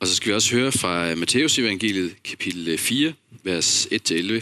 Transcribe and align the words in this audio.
Og 0.00 0.06
så 0.06 0.14
skal 0.14 0.28
vi 0.28 0.34
også 0.34 0.56
høre 0.56 0.72
fra 0.72 1.14
Matteus 1.14 1.58
evangeliet, 1.58 2.22
kapitel 2.22 2.68
øh, 2.68 2.78
4, 2.78 3.12
vers 3.42 3.86
1-11. 3.86 4.40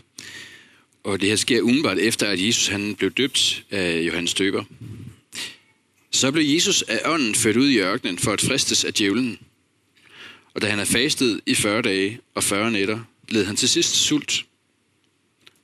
Og 1.05 1.21
det 1.21 1.29
her 1.29 1.37
sker 1.37 1.63
umiddelbart 1.63 1.99
efter, 1.99 2.27
at 2.27 2.47
Jesus 2.47 2.69
han 2.69 2.95
blev 2.95 3.11
døbt 3.11 3.65
af 3.71 4.01
Johannes 4.01 4.35
Døber. 4.35 4.65
Så 6.11 6.31
blev 6.33 6.45
Jesus 6.55 6.83
af 6.83 7.01
ånden 7.05 7.35
ført 7.35 7.57
ud 7.57 7.69
i 7.69 7.79
ørkenen 7.79 8.19
for 8.19 8.33
at 8.33 8.41
fristes 8.41 8.85
af 8.85 8.95
djævlen. 8.95 9.39
Og 10.55 10.63
da 10.63 10.67
han 10.67 10.79
havde 10.79 10.91
fastet 10.91 11.41
i 11.47 11.55
40 11.55 11.83
dage 11.83 12.21
og 12.35 12.45
40 12.45 12.71
nætter, 12.71 13.01
led 13.29 13.45
han 13.45 13.57
til 13.57 13.69
sidst 13.69 13.95
sult. 13.95 14.47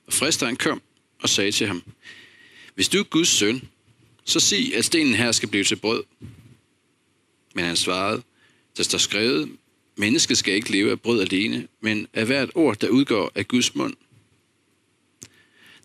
Og 0.07 0.13
fristeren 0.13 0.55
kom 0.55 0.81
og 1.21 1.29
sagde 1.29 1.51
til 1.51 1.67
ham, 1.67 1.83
Hvis 2.75 2.89
du 2.89 2.99
er 2.99 3.03
Guds 3.03 3.29
søn, 3.29 3.61
så 4.25 4.39
sig, 4.39 4.75
at 4.75 4.85
stenen 4.85 5.13
her 5.13 5.31
skal 5.31 5.49
blive 5.49 5.63
til 5.63 5.75
brød. 5.75 6.03
Men 7.55 7.65
han 7.65 7.75
svarede, 7.75 8.21
der 8.77 8.83
står 8.83 8.97
skrevet, 8.97 9.57
mennesket 9.97 10.37
skal 10.37 10.53
ikke 10.53 10.71
leve 10.71 10.91
af 10.91 11.01
brød 11.01 11.21
alene, 11.21 11.67
men 11.81 12.07
af 12.13 12.25
hvert 12.25 12.49
ord, 12.55 12.79
der 12.79 12.89
udgår 12.89 13.31
af 13.35 13.47
Guds 13.47 13.75
mund. 13.75 13.93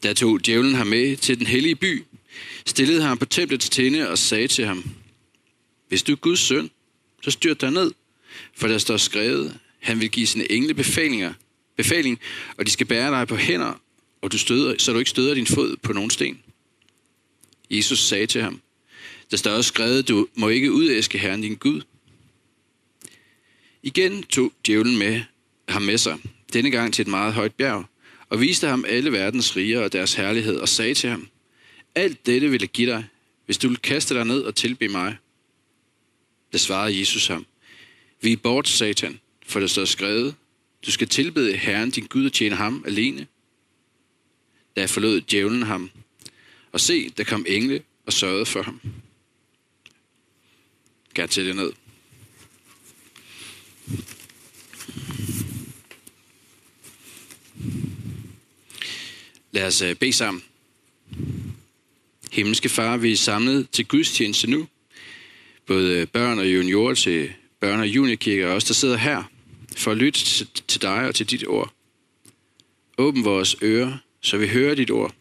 Der 0.02 0.14
tog 0.14 0.46
djævlen 0.46 0.74
ham 0.74 0.86
med 0.86 1.16
til 1.16 1.38
den 1.38 1.46
hellige 1.46 1.74
by, 1.74 2.04
stillede 2.66 3.02
ham 3.02 3.18
på 3.18 3.24
templets 3.24 3.68
tinde 3.68 4.08
og 4.08 4.18
sagde 4.18 4.48
til 4.48 4.66
ham, 4.66 4.84
Hvis 5.88 6.02
du 6.02 6.12
er 6.12 6.16
Guds 6.16 6.40
søn, 6.40 6.70
så 7.22 7.30
styrt 7.30 7.60
dig 7.60 7.70
ned, 7.70 7.92
for 8.54 8.68
der 8.68 8.78
står 8.78 8.96
skrevet, 8.96 9.58
han 9.78 10.00
vil 10.00 10.10
give 10.10 10.26
sine 10.26 10.52
engle 10.52 10.74
befalinger, 10.74 11.32
befaling, 11.76 12.20
og 12.56 12.66
de 12.66 12.70
skal 12.70 12.86
bære 12.86 13.10
dig 13.10 13.28
på 13.28 13.36
hænder, 13.36 13.80
og 14.22 14.32
du 14.32 14.38
støder, 14.38 14.74
så 14.78 14.92
du 14.92 14.98
ikke 14.98 15.10
støder 15.10 15.34
din 15.34 15.46
fod 15.46 15.76
på 15.76 15.92
nogen 15.92 16.10
sten. 16.10 16.40
Jesus 17.70 17.98
sagde 17.98 18.26
til 18.26 18.42
ham, 18.42 18.60
der 19.30 19.36
står 19.36 19.50
også 19.50 19.68
skrevet, 19.68 20.08
du 20.08 20.28
må 20.34 20.48
ikke 20.48 20.72
udæske 20.72 21.18
Herren 21.18 21.42
din 21.42 21.54
Gud. 21.54 21.82
Igen 23.82 24.22
tog 24.22 24.52
djævlen 24.66 24.98
med 24.98 25.22
ham 25.68 25.82
med 25.82 25.98
sig, 25.98 26.18
denne 26.52 26.70
gang 26.70 26.94
til 26.94 27.02
et 27.02 27.08
meget 27.08 27.34
højt 27.34 27.54
bjerg, 27.54 27.84
og 28.28 28.40
viste 28.40 28.66
ham 28.66 28.84
alle 28.88 29.12
verdens 29.12 29.56
riger 29.56 29.80
og 29.80 29.92
deres 29.92 30.14
herlighed, 30.14 30.56
og 30.56 30.68
sagde 30.68 30.94
til 30.94 31.10
ham, 31.10 31.28
alt 31.94 32.26
dette 32.26 32.50
vil 32.50 32.60
jeg 32.60 32.68
give 32.68 32.90
dig, 32.90 33.04
hvis 33.46 33.58
du 33.58 33.68
vil 33.68 33.76
kaste 33.76 34.14
dig 34.14 34.24
ned 34.24 34.42
og 34.42 34.54
tilbe 34.54 34.88
mig. 34.88 35.16
Det 36.52 36.60
svarede 36.60 36.98
Jesus 36.98 37.26
ham, 37.26 37.46
vi 38.20 38.32
er 38.32 38.36
bort, 38.36 38.68
satan, 38.68 39.20
for 39.46 39.60
der 39.60 39.66
står 39.66 39.84
skrevet, 39.84 40.34
du 40.86 40.90
skal 40.90 41.08
tilbede 41.08 41.56
Herren 41.56 41.90
din 41.90 42.06
Gud 42.06 42.26
og 42.26 42.32
tjene 42.32 42.56
ham 42.56 42.84
alene. 42.86 43.26
Da 44.76 44.86
forlod 44.86 45.20
djævlen 45.20 45.62
ham, 45.62 45.90
og 46.72 46.80
se, 46.80 47.08
der 47.08 47.24
kom 47.24 47.44
engle 47.48 47.82
og 48.06 48.12
sørgede 48.12 48.46
for 48.46 48.62
ham. 48.62 48.80
Kan 51.14 51.22
jeg 51.22 51.44
det 51.44 51.56
ned? 51.56 51.72
Lad 59.52 59.66
os 59.66 59.82
øh, 59.82 59.96
bede 59.96 60.12
sammen. 60.12 60.42
Himmelske 62.32 62.68
Far, 62.68 62.96
vi 62.96 63.12
er 63.12 63.16
samlet 63.16 63.70
til 63.70 63.86
gudstjeneste 63.86 64.50
nu. 64.50 64.68
Både 65.66 65.96
øh, 65.96 66.06
børn 66.06 66.38
og 66.38 66.54
juniorer 66.54 66.94
til 66.94 67.32
børn- 67.60 67.80
og 67.80 67.86
juniorkirker 67.86 68.46
og 68.46 68.54
os, 68.54 68.64
der 68.64 68.74
sidder 68.74 68.96
her, 68.96 69.24
for 69.76 69.90
at 69.90 69.96
lytte 69.96 70.20
til 70.68 70.82
dig 70.82 71.08
og 71.08 71.14
til 71.14 71.30
dit 71.30 71.46
ord. 71.46 71.72
Åbn 72.98 73.24
vores 73.24 73.56
ører, 73.62 73.98
så 74.20 74.36
vi 74.36 74.48
hører 74.48 74.74
dit 74.74 74.90
ord. 74.90 75.14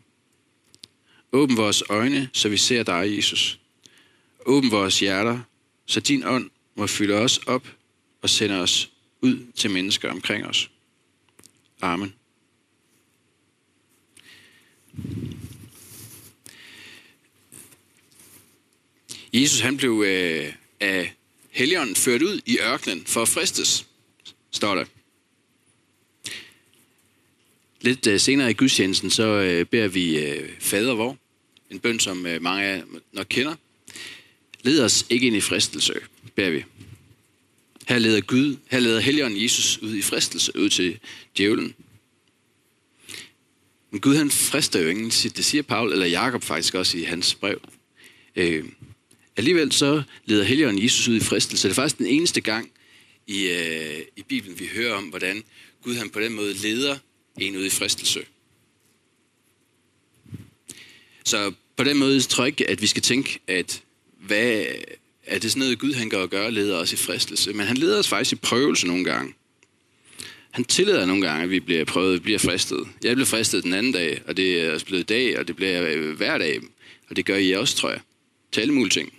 Åbn 1.32 1.58
vores 1.58 1.84
øjne, 1.90 2.30
så 2.34 2.50
vi 2.50 2.58
ser 2.58 2.84
dig, 2.84 3.16
Jesus. 3.18 3.60
Åbn 4.46 4.72
vores 4.72 5.00
hjerter, 5.00 5.40
så 5.86 6.00
din 6.00 6.24
ånd 6.24 6.50
må 6.76 6.88
fylde 6.88 7.14
os 7.14 7.38
op 7.38 7.68
og 8.22 8.30
sende 8.30 8.62
os 8.62 8.92
ud 9.22 9.40
til 9.56 9.72
mennesker 9.72 10.12
omkring 10.12 10.46
os. 10.46 10.70
Amen. 11.82 12.14
Jesus 19.34 19.60
han 19.60 19.78
blev 19.78 20.04
øh, 20.08 20.54
af 20.80 21.14
Helligånden 21.50 21.96
ført 21.96 22.22
ud 22.22 22.42
i 22.46 22.60
ørkenen 22.60 23.06
for 23.06 23.22
at 23.22 23.30
fristes, 23.30 23.86
står 24.52 24.76
der. 24.76 24.86
Lidt 27.82 28.08
øh, 28.08 28.20
senere 28.20 28.52
i 28.52 28.54
gudstjenesten, 28.54 29.10
så 29.10 29.24
øh, 29.24 29.66
beder 29.66 29.88
vi 29.88 30.18
øh, 30.18 30.50
fader 30.60 30.94
vor, 30.94 31.18
en 31.70 31.80
bøn, 31.80 32.00
som 32.00 32.26
øh, 32.26 32.42
mange 32.42 32.64
af 32.64 32.78
jer 32.78 32.84
nok 33.12 33.26
kender. 33.30 33.56
Led 34.62 34.84
os 34.84 35.06
ikke 35.10 35.28
ind 35.28 35.36
i 35.36 35.42
fristelse, 35.42 35.94
beder 36.36 36.50
vi. 36.50 36.66
Her 37.88 38.00
leder 38.00 38.22
Gud, 38.22 38.58
her 38.68 38.80
leder 38.80 39.00
Helligånden 39.00 39.44
Jesus 39.44 39.78
ud 39.78 39.96
i 39.96 40.02
fristelse, 40.02 40.60
ud 40.60 40.70
til 40.70 41.00
djævlen. 41.38 41.76
Men 43.92 44.02
Gud 44.02 44.16
han 44.16 44.32
frister 44.32 44.80
jo 44.82 44.90
ingen, 44.90 45.10
det 45.10 45.46
siger 45.46 45.62
Paul, 45.62 45.92
eller 45.92 46.06
Jakob 46.06 46.44
faktisk 46.44 46.76
også 46.76 46.98
i 46.98 47.04
hans 47.04 47.36
brev. 47.36 47.62
Øh, 48.36 48.66
alligevel 49.40 49.72
så 49.72 50.04
leder 50.26 50.44
Helligånden 50.44 50.84
Jesus 50.84 51.08
ud 51.08 51.16
i 51.16 51.20
fristelse. 51.20 51.68
Det 51.68 51.72
er 51.72 51.76
faktisk 51.76 51.98
den 51.98 52.06
eneste 52.06 52.42
gang 52.42 52.72
i, 53.28 53.48
øh, 53.48 54.00
i 54.16 54.24
Bibelen, 54.24 54.60
vi 54.60 54.70
hører 54.76 54.94
om, 54.94 55.04
hvordan 55.04 55.44
Gud 55.84 55.96
han 55.96 56.10
på 56.10 56.20
den 56.20 56.34
måde 56.34 56.54
leder 56.54 56.98
en 57.40 57.58
ud 57.58 57.66
i 57.66 57.70
fristelse. 57.70 58.26
Så 61.26 61.52
på 61.76 61.84
den 61.84 61.98
måde 61.98 62.22
tror 62.22 62.44
jeg 62.44 62.48
ikke, 62.48 62.70
at 62.70 62.82
vi 62.82 62.88
skal 62.88 63.02
tænke, 63.02 63.40
at 63.48 63.84
hvad, 64.20 64.66
er 65.26 65.40
det 65.40 65.52
sådan 65.52 65.60
noget, 65.60 65.80
Gud 65.80 65.94
han 65.94 66.10
gør 66.10 66.22
og 66.22 66.30
gør, 66.30 66.50
leder 66.50 66.78
os 66.78 66.94
i 66.94 66.96
fristelse. 66.96 67.54
Men 67.54 67.68
han 67.68 67.78
leder 67.78 68.00
os 68.00 68.08
faktisk 68.08 68.34
i 68.34 68.36
prøvelse 68.36 68.88
nogle 68.88 69.04
gange. 69.04 69.34
Han 70.52 70.64
tillader 70.64 71.06
nogle 71.06 71.28
gange, 71.28 71.44
at 71.44 71.50
vi 71.50 71.60
bliver 71.60 71.86
prøvet, 71.86 72.14
vi 72.14 72.20
bliver 72.20 72.40
fristet. 72.40 72.88
Jeg 73.04 73.16
blev 73.16 73.26
fristet 73.26 73.64
den 73.64 73.74
anden 73.74 73.92
dag, 73.92 74.22
og 74.28 74.38
det 74.38 74.62
er 74.62 74.74
også 74.74 74.86
blevet 74.86 75.10
dag, 75.10 75.40
og 75.40 75.48
det 75.48 75.56
bliver 75.56 75.88
øh, 75.88 76.18
hver 76.18 76.38
dag. 76.38 76.60
Og 77.10 77.16
det 77.16 77.26
gør 77.26 77.38
I 77.38 77.52
også, 77.52 77.76
tror 77.78 77.90
jeg. 77.90 78.00
Til 78.52 78.62
alle 78.62 78.74
mulige 78.74 78.90
ting. 78.90 79.14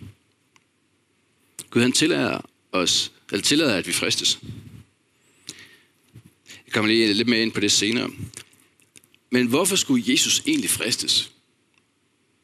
Gud 1.71 1.83
han 1.83 1.93
tillader 1.93 2.41
os, 2.73 3.13
eller 3.31 3.43
tillader, 3.43 3.77
at 3.77 3.87
vi 3.87 3.93
fristes. 3.93 4.39
Jeg 6.67 6.73
kommer 6.73 6.89
lige 6.89 7.13
lidt 7.13 7.29
mere 7.29 7.43
ind 7.43 7.53
på 7.53 7.61
det 7.61 7.73
senere. 7.73 8.11
Men 9.31 9.47
hvorfor 9.47 9.77
skulle 9.77 10.13
Jesus 10.13 10.43
egentlig 10.47 10.71
fristes? 10.71 11.33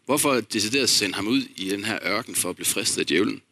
Hvorfor 0.04 0.41
decideret 0.41 0.91
sende 0.91 1.14
ham 1.14 1.26
ud 1.26 1.42
i 1.56 1.69
den 1.69 1.84
her 1.84 1.98
ørken 2.02 2.34
for 2.34 2.50
at 2.50 2.56
blive 2.56 2.66
fristet 2.66 3.00
af 3.00 3.06
djævlen? 3.06 3.42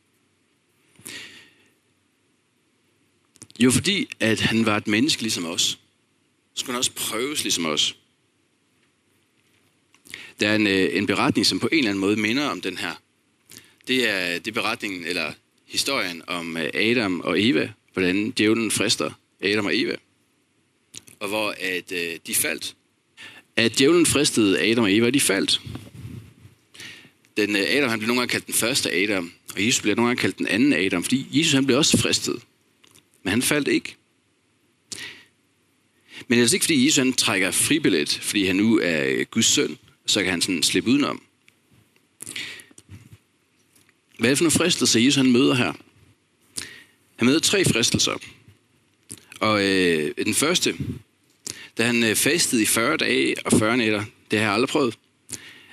Jo, 3.58 3.70
fordi 3.70 4.08
at 4.20 4.40
han 4.40 4.66
var 4.66 4.76
et 4.76 4.86
menneske 4.86 5.22
ligesom 5.22 5.46
os. 5.46 5.62
Så 5.62 5.78
skulle 6.54 6.72
han 6.72 6.78
også 6.78 6.92
prøves 6.92 7.42
ligesom 7.42 7.66
os. 7.66 7.96
Der 10.40 10.48
er 10.48 10.56
en, 10.56 10.66
øh, 10.66 10.96
en 10.96 11.06
beretning, 11.06 11.46
som 11.46 11.60
på 11.60 11.68
en 11.72 11.78
eller 11.78 11.90
anden 11.90 12.00
måde 12.00 12.16
minder 12.16 12.48
om 12.48 12.60
den 12.60 12.78
her. 12.78 12.94
Det 13.88 14.10
er, 14.10 14.38
det 14.38 14.48
er 14.48 14.52
beretningen, 14.52 15.06
eller 15.06 15.32
historien 15.66 16.22
om 16.26 16.56
øh, 16.56 16.70
Adam 16.74 17.20
og 17.20 17.42
Eva, 17.42 17.72
hvordan 17.92 18.30
djævlen 18.30 18.70
frister 18.70 19.10
Adam 19.40 19.66
og 19.66 19.78
Eva. 19.78 19.96
Og 21.20 21.28
hvor 21.28 21.54
at 21.60 21.92
øh, 21.92 22.18
de 22.26 22.34
faldt. 22.34 22.76
At 23.56 23.78
djævlen 23.78 24.06
fristede 24.06 24.60
Adam 24.60 24.84
og 24.84 24.92
Eva, 24.92 25.06
og 25.06 25.14
de 25.14 25.20
faldt. 25.20 25.60
Den, 27.36 27.56
øh, 27.56 27.62
Adam 27.68 27.90
han 27.90 27.98
blev 27.98 28.06
nogle 28.06 28.20
gange 28.20 28.32
kaldt 28.32 28.46
den 28.46 28.54
første 28.54 28.92
Adam, 28.92 29.32
og 29.54 29.66
Jesus 29.66 29.80
bliver 29.80 29.96
nogle 29.96 30.08
gange 30.08 30.20
kaldt 30.20 30.38
den 30.38 30.46
anden 30.46 30.72
Adam, 30.72 31.02
fordi 31.02 31.26
Jesus 31.32 31.52
han 31.52 31.66
blev 31.66 31.78
også 31.78 31.98
fristet. 31.98 32.42
Men 33.22 33.30
han 33.30 33.42
faldt 33.42 33.68
ikke. 33.68 33.96
Men 36.28 36.36
det 36.36 36.36
er 36.36 36.42
altså 36.42 36.56
ikke, 36.56 36.64
fordi 36.64 36.86
Jesus 36.86 36.98
han 36.98 37.12
trækker 37.12 37.50
fribillet, 37.50 38.18
fordi 38.22 38.44
han 38.44 38.56
nu 38.56 38.80
er 38.82 39.04
øh, 39.06 39.26
Guds 39.30 39.46
søn, 39.46 39.78
så 40.06 40.22
kan 40.22 40.30
han 40.30 40.40
sådan 40.40 40.62
slippe 40.62 40.90
udenom. 40.90 41.22
Hvad 44.18 44.28
er 44.28 44.30
det 44.30 44.38
for 44.38 44.44
nogle 44.44 44.58
fristelser, 44.58 45.00
Jesus 45.00 45.16
han 45.16 45.32
møder 45.32 45.54
her? 45.54 45.72
Han 47.16 47.26
møder 47.26 47.38
tre 47.38 47.64
fristelser. 47.64 48.16
Og 49.40 49.64
øh, 49.64 50.14
den 50.24 50.34
første, 50.34 50.74
da 51.78 51.86
han 51.86 52.04
øh, 52.04 52.16
fastede 52.16 52.62
i 52.62 52.66
40 52.66 52.96
dage 52.96 53.34
og 53.44 53.52
40 53.52 53.76
nætter, 53.76 54.04
det 54.30 54.38
har 54.38 54.46
jeg 54.46 54.54
aldrig 54.54 54.68
prøvet. 54.68 54.98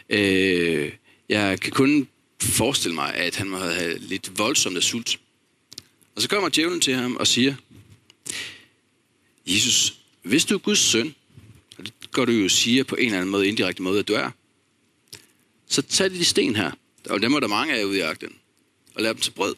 Øh, 0.10 0.92
jeg 1.30 1.60
kan 1.60 1.72
kun 1.72 2.08
forestille 2.42 2.96
mig, 2.96 3.14
at 3.14 3.36
han 3.36 3.50
må 3.50 3.58
have 3.58 3.98
lidt 3.98 4.38
voldsomt 4.38 4.78
af 4.78 4.84
sult. 4.84 5.20
Og 6.16 6.22
så 6.22 6.30
kommer 6.30 6.50
djævlen 6.50 6.82
til 6.82 6.94
ham 6.94 7.16
og 7.16 7.28
siger, 7.28 7.56
Jesus, 9.48 10.00
hvis 10.22 10.46
du 10.46 10.54
er 10.56 10.60
Guds 10.60 10.80
søn, 10.80 11.16
og 11.78 11.86
det 11.86 11.94
går 12.12 12.26
du 12.26 12.32
jo 12.32 12.50
siger 12.50 12.84
på 12.84 12.96
en 12.96 13.06
eller 13.06 13.18
anden 13.18 13.32
måde, 13.32 13.48
indirekte 13.48 13.84
måde, 13.84 14.00
at 14.00 14.08
du 14.08 14.14
er, 14.14 14.32
så 15.68 15.82
tag 15.82 16.12
de 16.12 16.26
sten 16.26 16.56
her, 16.56 16.72
og 17.10 17.22
dem 17.22 17.34
var 17.34 17.40
der 17.40 17.48
mange 17.48 17.74
af 17.74 17.84
ude 17.84 17.98
i 17.98 18.02
ørkenen. 18.02 18.36
og 18.96 19.02
lad 19.02 19.14
dem 19.14 19.22
til 19.22 19.32
brød. 19.32 19.56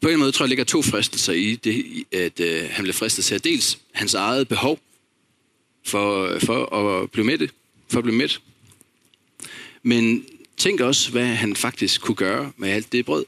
På 0.00 0.08
en 0.08 0.18
måde 0.18 0.32
tror 0.32 0.44
jeg, 0.44 0.48
ligger 0.48 0.64
to 0.64 0.82
fristelser 0.82 1.32
i 1.32 1.54
det, 1.54 2.04
at 2.12 2.40
øh, 2.40 2.70
han 2.70 2.82
blev 2.82 2.94
fristet 2.94 3.24
til 3.24 3.44
dels 3.44 3.78
hans 3.92 4.14
eget 4.14 4.48
behov 4.48 4.80
for, 5.84 6.38
for 6.38 6.74
at 6.74 7.10
blive 7.10 7.26
mæt, 7.26 7.50
for 7.88 7.98
at 7.98 8.04
blive 8.04 8.16
med. 8.16 8.28
Men 9.82 10.26
tænk 10.56 10.80
også, 10.80 11.10
hvad 11.10 11.26
han 11.26 11.56
faktisk 11.56 12.00
kunne 12.00 12.14
gøre 12.14 12.52
med 12.56 12.70
alt 12.70 12.92
det 12.92 13.04
brød. 13.04 13.24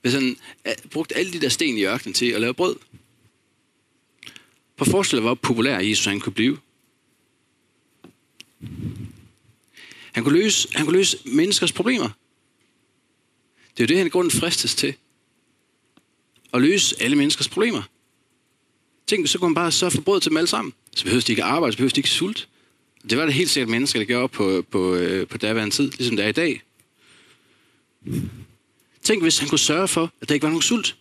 hvis 0.00 0.14
han 0.14 0.36
øh, 0.66 0.74
brugte 0.90 1.16
alle 1.16 1.32
de 1.32 1.40
der 1.40 1.48
sten 1.48 1.78
i 1.78 1.84
ørkenen 1.84 2.14
til 2.14 2.30
at 2.30 2.40
lave 2.40 2.54
brød. 2.54 2.76
På 4.76 4.84
forestil 4.84 5.16
dig, 5.16 5.22
hvor 5.22 5.34
populær 5.34 5.78
Jesus 5.78 6.04
han 6.04 6.20
kunne 6.20 6.32
blive. 6.32 6.58
Han 10.16 10.24
kunne 10.24 10.38
løse, 10.38 10.68
han 10.72 10.86
kunne 10.86 10.96
løse 10.96 11.18
menneskers 11.24 11.72
problemer. 11.72 12.08
Det 13.70 13.82
er 13.82 13.84
jo 13.84 13.86
det, 13.86 13.96
han 13.96 14.06
i 14.06 14.10
grunden 14.10 14.40
fristes 14.40 14.74
til. 14.74 14.94
At 16.54 16.62
løse 16.62 17.02
alle 17.02 17.16
menneskers 17.16 17.48
problemer. 17.48 17.82
Tænk, 19.06 19.28
så 19.28 19.38
kunne 19.38 19.48
man 19.48 19.54
bare 19.54 19.72
sørge 19.72 19.90
for 19.90 20.00
brød 20.00 20.20
til 20.20 20.30
dem 20.30 20.36
alle 20.36 20.46
sammen. 20.46 20.74
Så 20.94 21.04
behøver 21.04 21.22
de 21.22 21.32
ikke 21.32 21.44
arbejde, 21.44 21.72
så 21.72 21.76
behøver 21.76 21.90
de 21.90 21.98
ikke 21.98 22.08
sult. 22.08 22.48
Det 23.10 23.18
var 23.18 23.24
det 23.24 23.34
helt 23.34 23.50
sikkert 23.50 23.68
mennesker, 23.68 24.00
der 24.00 24.06
gjorde 24.06 24.28
på, 24.28 24.64
på, 24.70 24.94
øh, 24.94 25.26
på 25.26 25.38
daværende 25.38 25.74
tid, 25.74 25.90
ligesom 25.90 26.16
det 26.16 26.24
er 26.24 26.28
i 26.28 26.32
dag. 26.32 26.62
Tænk, 29.02 29.22
hvis 29.22 29.38
han 29.38 29.48
kunne 29.48 29.58
sørge 29.58 29.88
for, 29.88 30.12
at 30.20 30.28
der 30.28 30.34
ikke 30.34 30.44
var 30.44 30.50
nogen 30.50 30.62
sult. 30.62 30.96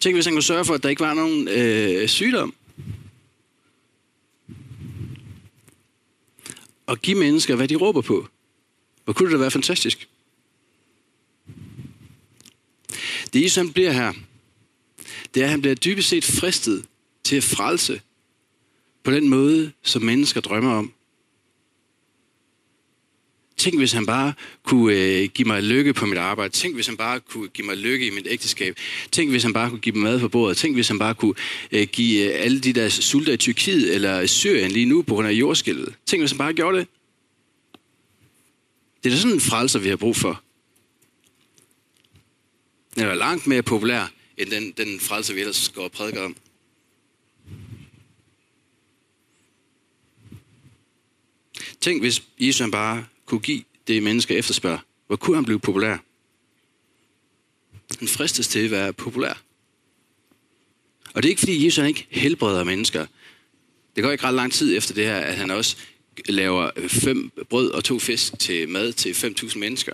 Tænk, 0.00 0.16
hvis 0.16 0.24
han 0.24 0.34
kunne 0.34 0.42
sørge 0.42 0.64
for, 0.64 0.74
at 0.74 0.82
der 0.82 0.88
ikke 0.88 1.00
var 1.00 1.14
nogen 1.14 1.48
øh, 1.48 2.08
sygdom. 2.08 2.54
At 6.88 7.02
give 7.02 7.18
mennesker, 7.18 7.56
hvad 7.56 7.68
de 7.68 7.74
råber 7.76 8.00
på. 8.00 8.26
Hvor 9.04 9.12
kunne 9.12 9.28
det 9.28 9.32
da 9.32 9.38
være 9.38 9.50
fantastisk? 9.50 10.08
Det 13.32 13.42
Jesus 13.42 13.56
han 13.56 13.72
bliver 13.72 13.92
her, 13.92 14.12
det 15.34 15.40
er, 15.40 15.44
at 15.44 15.50
han 15.50 15.60
bliver 15.60 15.74
dybest 15.74 16.08
set 16.08 16.24
fristet 16.24 16.84
til 17.24 17.36
at 17.36 17.44
frelse 17.44 18.00
på 19.02 19.10
den 19.10 19.28
måde, 19.28 19.72
som 19.82 20.02
mennesker 20.02 20.40
drømmer 20.40 20.72
om. 20.72 20.92
Tænk, 23.56 23.78
hvis 23.78 23.92
han 23.92 24.06
bare 24.06 24.32
kunne 24.62 24.94
øh, 24.94 25.28
give 25.28 25.48
mig 25.48 25.62
lykke 25.62 25.94
på 25.94 26.06
mit 26.06 26.18
arbejde. 26.18 26.52
Tænk, 26.52 26.74
hvis 26.74 26.86
han 26.86 26.96
bare 26.96 27.20
kunne 27.20 27.48
give 27.48 27.66
mig 27.66 27.76
lykke 27.76 28.06
i 28.06 28.10
mit 28.10 28.26
ægteskab. 28.30 28.76
Tænk, 29.12 29.30
hvis 29.30 29.42
han 29.42 29.52
bare 29.52 29.70
kunne 29.70 29.80
give 29.80 29.94
mig 29.94 30.02
mad 30.02 30.20
på 30.20 30.28
bordet. 30.28 30.56
Tænk, 30.56 30.74
hvis 30.74 30.88
han 30.88 30.98
bare 30.98 31.14
kunne 31.14 31.34
øh, 31.72 31.86
give 31.92 32.24
øh, 32.24 32.44
alle 32.44 32.60
de 32.60 32.72
der 32.72 32.88
sulter 32.88 33.32
i 33.32 33.36
Tyrkiet 33.36 33.94
eller 33.94 34.26
Syrien 34.26 34.70
lige 34.70 34.86
nu 34.86 35.02
på 35.02 35.14
grund 35.14 35.28
af 35.28 35.32
jordskælvet. 35.32 35.94
Tænk, 36.06 36.22
hvis 36.22 36.30
han 36.30 36.38
bare 36.38 36.52
gjorde 36.52 36.78
det. 36.78 36.88
Det 39.04 39.10
er 39.10 39.14
da 39.14 39.20
sådan 39.20 39.34
en 39.34 39.40
frelser, 39.40 39.78
vi 39.78 39.88
har 39.88 39.96
brug 39.96 40.16
for. 40.16 40.42
Den 42.94 43.04
er 43.04 43.14
langt 43.14 43.46
mere 43.46 43.62
populær, 43.62 44.12
end 44.36 44.50
den, 44.50 44.72
den 44.76 45.00
frelser, 45.00 45.34
vi 45.34 45.40
ellers 45.40 45.68
går 45.68 45.84
og 45.84 45.92
prædiker 45.92 46.22
om. 46.22 46.36
Tænk, 51.80 52.02
hvis 52.02 52.22
Jesus 52.40 52.70
bare 52.72 53.04
kunne 53.26 53.40
give 53.40 53.62
det, 53.86 54.02
mennesker 54.02 54.38
efterspørger. 54.38 54.78
Hvor 55.06 55.16
kunne 55.16 55.36
han 55.36 55.44
blive 55.44 55.60
populær? 55.60 55.96
Han 57.98 58.08
fristes 58.08 58.48
til 58.48 58.64
at 58.64 58.70
være 58.70 58.92
populær. 58.92 59.42
Og 61.14 61.22
det 61.22 61.28
er 61.28 61.30
ikke, 61.30 61.40
fordi 61.40 61.64
Jesus 61.64 61.76
han 61.76 61.86
ikke 61.86 62.06
helbreder 62.10 62.64
mennesker. 62.64 63.06
Det 63.96 64.04
går 64.04 64.10
ikke 64.10 64.24
ret 64.24 64.34
lang 64.34 64.52
tid 64.52 64.76
efter 64.76 64.94
det 64.94 65.04
her, 65.04 65.16
at 65.16 65.36
han 65.36 65.50
også 65.50 65.76
laver 66.28 66.70
øh, 66.76 66.88
fem 66.88 67.30
brød 67.50 67.70
og 67.70 67.84
to 67.84 67.98
fisk 67.98 68.38
til 68.38 68.68
mad 68.68 68.92
til 68.92 69.12
5.000 69.12 69.58
mennesker. 69.58 69.92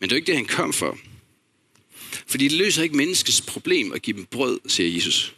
Men 0.00 0.08
det 0.08 0.12
er 0.12 0.16
ikke 0.16 0.26
det, 0.26 0.36
han 0.36 0.46
kom 0.46 0.72
for. 0.72 0.98
Fordi 2.26 2.48
det 2.48 2.58
løser 2.58 2.82
ikke 2.82 2.96
menneskets 2.96 3.40
problem 3.40 3.92
at 3.92 4.02
give 4.02 4.16
dem 4.16 4.24
brød, 4.24 4.60
siger 4.66 4.94
Jesus. 4.94 5.34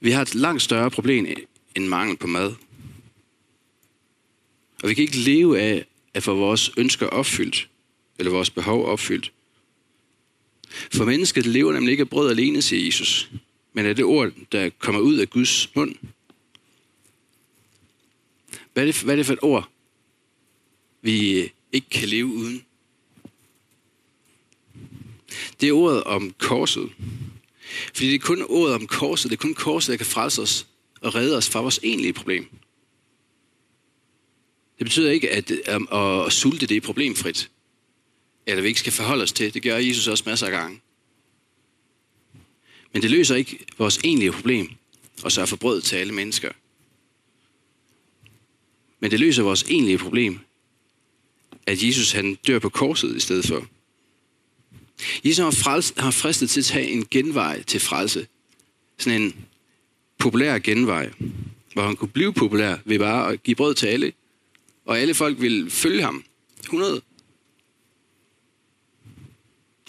Vi 0.00 0.10
har 0.10 0.22
et 0.22 0.34
langt 0.34 0.62
større 0.62 0.90
problem 0.90 1.26
end 1.74 1.86
mangel 1.86 2.16
på 2.16 2.26
mad. 2.26 2.54
Og 4.82 4.88
vi 4.88 4.94
kan 4.94 5.02
ikke 5.02 5.16
leve 5.16 5.60
af 5.60 5.86
at 6.14 6.22
få 6.22 6.34
vores 6.34 6.70
ønsker 6.76 7.06
opfyldt, 7.06 7.68
eller 8.18 8.32
vores 8.32 8.50
behov 8.50 8.84
opfyldt. 8.84 9.32
For 10.92 11.04
mennesket 11.04 11.46
lever 11.46 11.72
nemlig 11.72 11.92
ikke 11.92 12.00
af 12.00 12.10
brød 12.10 12.30
alene, 12.30 12.62
siger 12.62 12.84
Jesus, 12.84 13.30
men 13.72 13.86
af 13.86 13.96
det 13.96 14.04
ord, 14.04 14.32
der 14.52 14.70
kommer 14.78 15.00
ud 15.00 15.16
af 15.16 15.30
Guds 15.30 15.74
mund. 15.74 15.94
Hvad 18.72 18.82
er 18.82 18.86
det, 18.86 19.02
hvad 19.02 19.14
er 19.14 19.16
det 19.16 19.26
for 19.26 19.32
et 19.32 19.42
ord, 19.42 19.68
vi 21.02 21.48
ikke 21.72 21.88
kan 21.90 22.08
leve 22.08 22.26
uden? 22.26 22.64
Det 25.60 25.68
er 25.68 25.72
ordet 25.72 26.04
om 26.04 26.34
korset. 26.38 26.90
Fordi 27.94 28.06
det 28.06 28.14
er 28.14 28.18
kun 28.18 28.42
ordet 28.48 28.74
om 28.74 28.86
korset, 28.86 29.30
det 29.30 29.36
er 29.36 29.42
kun 29.42 29.54
korset, 29.54 29.90
der 29.90 29.96
kan 29.96 30.06
frelse 30.06 30.42
os 30.42 30.66
og 31.00 31.14
redde 31.14 31.36
os 31.36 31.48
fra 31.48 31.60
vores 31.60 31.80
egentlige 31.82 32.12
problem. 32.12 32.48
Det 34.78 34.84
betyder 34.84 35.10
ikke, 35.10 35.30
at, 35.30 35.50
at, 35.50 35.80
at, 35.92 36.26
at 36.26 36.32
sulte 36.32 36.66
det 36.66 36.76
er 36.76 36.80
problemfrit. 36.80 37.50
Eller 38.46 38.62
vi 38.62 38.68
ikke 38.68 38.80
skal 38.80 38.92
forholde 38.92 39.22
os 39.22 39.32
til. 39.32 39.54
Det 39.54 39.62
gør 39.62 39.76
Jesus 39.76 40.08
også 40.08 40.24
masser 40.26 40.46
af 40.46 40.52
gange. 40.52 40.80
Men 42.92 43.02
det 43.02 43.10
løser 43.10 43.34
ikke 43.34 43.58
vores 43.78 43.98
egentlige 44.04 44.32
problem 44.32 44.70
at 45.24 45.32
sørge 45.32 45.46
for 45.46 45.56
brød 45.56 45.82
til 45.82 45.96
alle 45.96 46.14
mennesker. 46.14 46.52
Men 49.00 49.10
det 49.10 49.20
løser 49.20 49.42
vores 49.42 49.62
egentlige 49.62 49.98
problem, 49.98 50.38
at 51.66 51.82
Jesus 51.82 52.12
han 52.12 52.34
dør 52.34 52.58
på 52.58 52.68
korset 52.68 53.16
i 53.16 53.20
stedet 53.20 53.46
for. 53.46 53.66
Jesus 55.24 55.38
har, 55.38 55.50
frelst, 55.50 55.98
har 55.98 56.10
fristet 56.10 56.50
til 56.50 56.60
at 56.60 56.64
tage 56.64 56.88
en 56.88 57.06
genvej 57.10 57.62
til 57.62 57.80
frelse. 57.80 58.26
Sådan 58.98 59.22
en 59.22 59.46
populær 60.18 60.58
genvej, 60.58 61.10
hvor 61.72 61.82
han 61.82 61.96
kunne 61.96 62.08
blive 62.08 62.32
populær 62.32 62.76
ved 62.84 62.98
bare 62.98 63.32
at 63.32 63.42
give 63.42 63.54
brød 63.54 63.74
til 63.74 63.86
alle. 63.86 64.12
Og 64.84 64.98
alle 64.98 65.14
folk 65.14 65.40
ville 65.40 65.70
følge 65.70 66.02
ham. 66.02 66.24
100 66.60 67.02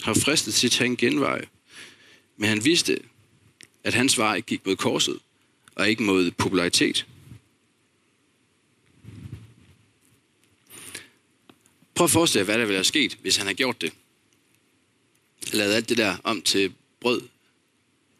har 0.02 0.14
fristet 0.14 0.54
til 0.54 0.66
at 0.66 0.72
tage 0.72 0.86
en 0.86 0.96
genvej. 0.96 1.44
Men 2.36 2.48
han 2.48 2.64
vidste, 2.64 3.00
at 3.84 3.94
hans 3.94 4.18
vej 4.18 4.40
gik 4.40 4.66
mod 4.66 4.76
korset, 4.76 5.18
og 5.74 5.90
ikke 5.90 6.02
mod 6.02 6.30
popularitet. 6.30 7.06
Prøv 11.94 12.04
at 12.04 12.10
forestille 12.10 12.40
jer, 12.40 12.44
hvad 12.44 12.58
der 12.58 12.64
ville 12.64 12.76
have 12.76 12.84
sket, 12.84 13.18
hvis 13.22 13.36
han 13.36 13.46
havde 13.46 13.56
gjort 13.56 13.80
det 13.80 13.92
lavet 15.56 15.74
alt 15.74 15.88
det 15.88 15.98
der 15.98 16.16
om 16.24 16.42
til 16.42 16.72
brød, 17.00 17.22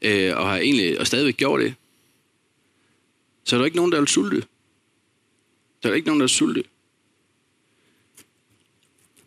øh, 0.03 0.37
og 0.37 0.49
har 0.49 0.57
egentlig 0.57 1.01
og 1.01 1.07
stadigvæk 1.07 1.37
gjort 1.37 1.61
det, 1.61 1.75
så 3.45 3.57
er 3.57 3.59
der 3.59 3.65
ikke 3.65 3.77
nogen, 3.77 3.93
der 3.93 3.99
vil 3.99 4.09
sulte. 4.09 4.47
Der 5.83 5.91
er 5.91 5.95
ikke 5.95 6.07
nogen, 6.07 6.21
der 6.21 6.25
vil 6.25 6.31
sulte. 6.31 6.65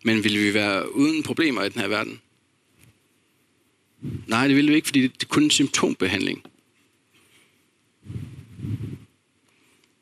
Men 0.03 0.23
vil 0.23 0.39
vi 0.39 0.53
være 0.53 0.95
uden 0.95 1.23
problemer 1.23 1.63
i 1.63 1.69
den 1.69 1.81
her 1.81 1.87
verden? 1.87 2.21
Nej, 4.27 4.47
det 4.47 4.55
vil 4.55 4.69
vi 4.69 4.75
ikke, 4.75 4.87
fordi 4.87 5.01
det 5.01 5.23
er 5.23 5.27
kun 5.27 5.43
en 5.43 5.51
symptombehandling. 5.51 6.43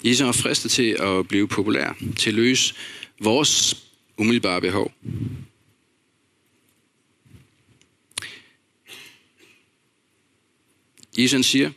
Jesus 0.03 0.21
er 0.21 0.31
fristet 0.31 0.71
til 0.71 0.97
at 0.99 1.27
blive 1.27 1.47
populær, 1.47 1.97
til 2.17 2.29
at 2.29 2.33
løse 2.33 2.73
vores 3.19 3.83
umiddelbare 4.17 4.61
behov. 4.61 4.91
Jesus 11.21 11.45
siger, 11.45 11.71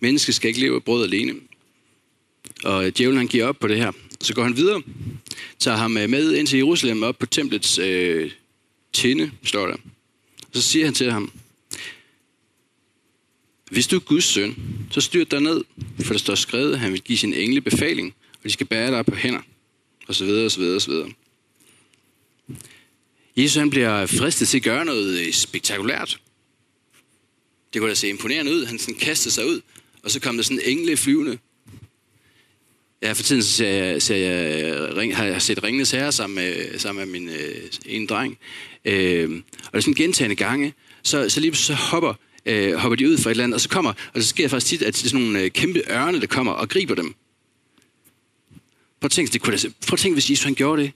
mennesket 0.00 0.34
skal 0.34 0.48
ikke 0.48 0.60
leve 0.60 0.76
af 0.76 0.84
brød 0.84 1.04
alene. 1.04 1.34
Og 2.64 2.86
øh, 2.86 2.92
djævlen 2.96 3.18
han 3.18 3.28
giver 3.28 3.46
op 3.46 3.58
på 3.58 3.68
det 3.68 3.76
her. 3.76 3.92
Så 4.20 4.34
går 4.34 4.42
han 4.42 4.56
videre, 4.56 4.82
tager 5.58 5.76
ham 5.76 5.96
øh, 5.96 6.10
med 6.10 6.34
ind 6.34 6.46
til 6.46 6.56
Jerusalem 6.56 7.02
op 7.02 7.18
på 7.18 7.26
templets 7.26 7.78
øh, 7.78 8.30
tinde, 8.92 9.30
står 9.42 9.66
der. 9.66 9.76
Og 10.42 10.54
så 10.54 10.62
siger 10.62 10.84
han 10.84 10.94
til 10.94 11.12
ham, 11.12 11.32
hvis 13.70 13.86
du 13.86 13.96
er 13.96 14.00
Guds 14.00 14.24
søn, 14.24 14.56
så 14.90 15.00
styr 15.00 15.24
dig 15.24 15.40
ned, 15.40 15.64
for 16.00 16.14
der 16.14 16.18
står 16.18 16.34
skrevet, 16.34 16.72
at 16.72 16.78
han 16.78 16.92
vil 16.92 17.00
give 17.00 17.18
sin 17.18 17.34
engle 17.34 17.60
befaling, 17.60 18.14
og 18.32 18.44
de 18.44 18.50
skal 18.50 18.66
bære 18.66 18.90
dig 18.90 19.06
på 19.06 19.14
hænder, 19.14 19.40
og 20.06 20.14
så 20.14 20.24
videre, 20.24 20.44
og 20.44 20.50
så 20.50 20.60
videre, 20.60 20.76
og 20.76 20.82
så 20.82 20.90
videre. 20.90 21.10
Jesus 23.36 23.56
han 23.56 23.70
bliver 23.70 24.06
fristet 24.06 24.48
til 24.48 24.58
at 24.58 24.62
gøre 24.62 24.84
noget 24.84 25.26
øh, 25.26 25.32
spektakulært. 25.32 26.20
Det 27.72 27.80
kunne 27.80 27.88
da 27.88 27.94
se 27.94 28.08
imponerende 28.08 28.52
ud. 28.52 28.64
Han 28.64 28.78
sådan 28.78 28.94
kastede 28.94 29.34
sig 29.34 29.46
ud, 29.46 29.60
og 30.02 30.10
så 30.10 30.20
kom 30.20 30.36
der 30.36 30.42
sådan 30.42 30.60
en 30.64 30.78
engle 30.78 30.96
flyvende. 30.96 31.38
Ja, 33.02 33.12
for 33.12 33.22
tiden 33.22 33.42
så 33.42 33.52
ser 33.52 33.68
jeg, 33.68 34.02
ser 34.02 34.16
jeg, 34.16 34.96
ring, 34.96 35.16
har 35.16 35.24
jeg 35.24 35.42
set 35.42 35.62
Ringenes 35.62 35.90
Herre 35.90 36.12
sammen 36.12 36.34
med, 36.34 36.78
sammen 36.78 37.10
med 37.10 37.20
min 37.20 37.28
øh, 37.28 37.70
ene 37.86 38.06
dreng. 38.06 38.38
Øh, 38.84 39.30
og 39.64 39.72
det 39.72 39.78
er 39.78 39.80
sådan 39.80 39.94
gentagende 39.94 40.36
gange. 40.36 40.74
Så, 41.02 41.28
så 41.28 41.40
lige 41.40 41.54
så 41.54 41.74
hopper, 41.74 42.14
øh, 42.46 42.74
hopper 42.74 42.96
de 42.96 43.08
ud 43.08 43.18
fra 43.18 43.30
et 43.30 43.32
eller 43.32 43.44
andet, 43.44 43.54
og 43.54 43.60
så 43.60 43.68
kommer, 43.68 43.92
og 44.14 44.22
så 44.22 44.28
sker 44.28 44.44
det 44.44 44.50
faktisk 44.50 44.66
tit, 44.66 44.82
at 44.82 44.94
det 44.94 45.04
er 45.04 45.08
sådan 45.08 45.24
nogle 45.24 45.40
øh, 45.40 45.50
kæmpe 45.50 45.82
ørne, 45.90 46.20
der 46.20 46.26
kommer 46.26 46.52
og 46.52 46.68
griber 46.68 46.94
dem. 46.94 47.14
Prøv 49.00 49.06
at 49.06 49.10
tænke, 49.10 49.32
det 49.32 49.40
kunne 49.40 49.56
da, 49.56 49.68
prøv 49.86 49.94
at 49.94 49.98
tænke 49.98 50.14
hvis 50.14 50.30
Jesus 50.30 50.44
han 50.44 50.54
gjorde 50.54 50.82
det. 50.82 50.92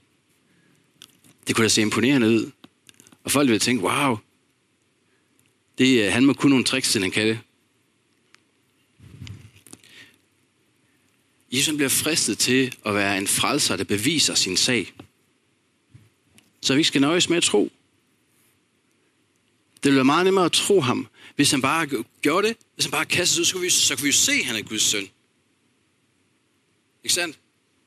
Det 1.47 1.55
kunne 1.55 1.63
da 1.63 1.69
se 1.69 1.81
imponerende 1.81 2.27
ud. 2.27 2.51
Og 3.23 3.31
folk 3.31 3.47
ville 3.47 3.59
tænke, 3.59 3.83
wow, 3.83 4.17
det, 5.77 6.05
øh, 6.05 6.13
han 6.13 6.25
må 6.25 6.33
kunne 6.33 6.49
nogle 6.49 6.65
tricks, 6.65 6.91
til 6.91 7.01
han 7.01 7.11
kan 7.11 7.27
det. 7.27 7.39
Jesus 11.51 11.75
bliver 11.75 11.89
fristet 11.89 12.37
til 12.37 12.75
at 12.85 12.95
være 12.95 13.17
en 13.17 13.27
frelser, 13.27 13.75
der 13.75 13.83
beviser 13.83 14.35
sin 14.35 14.57
sag. 14.57 14.93
Så 16.61 16.75
vi 16.75 16.83
skal 16.83 17.01
nøjes 17.01 17.29
med 17.29 17.37
at 17.37 17.43
tro. 17.43 17.71
Det 19.75 19.89
ville 19.89 19.95
være 19.95 20.05
meget 20.05 20.25
nemmere 20.25 20.45
at 20.45 20.51
tro 20.51 20.81
ham, 20.81 21.07
hvis 21.35 21.51
han 21.51 21.61
bare 21.61 22.03
gjorde 22.21 22.47
det. 22.47 22.57
Hvis 22.75 22.85
han 22.85 22.91
bare 22.91 23.05
kastede 23.05 23.41
ud, 23.41 23.45
så 23.45 23.53
kunne 23.53 23.61
vi, 23.61 23.69
så 23.69 23.95
kunne 23.95 24.03
vi 24.03 24.09
jo 24.09 24.13
se, 24.13 24.31
at 24.31 24.45
han 24.45 24.55
er 24.55 24.61
Guds 24.61 24.81
søn. 24.81 25.07
Ikke 27.03 27.13
sandt? 27.13 27.39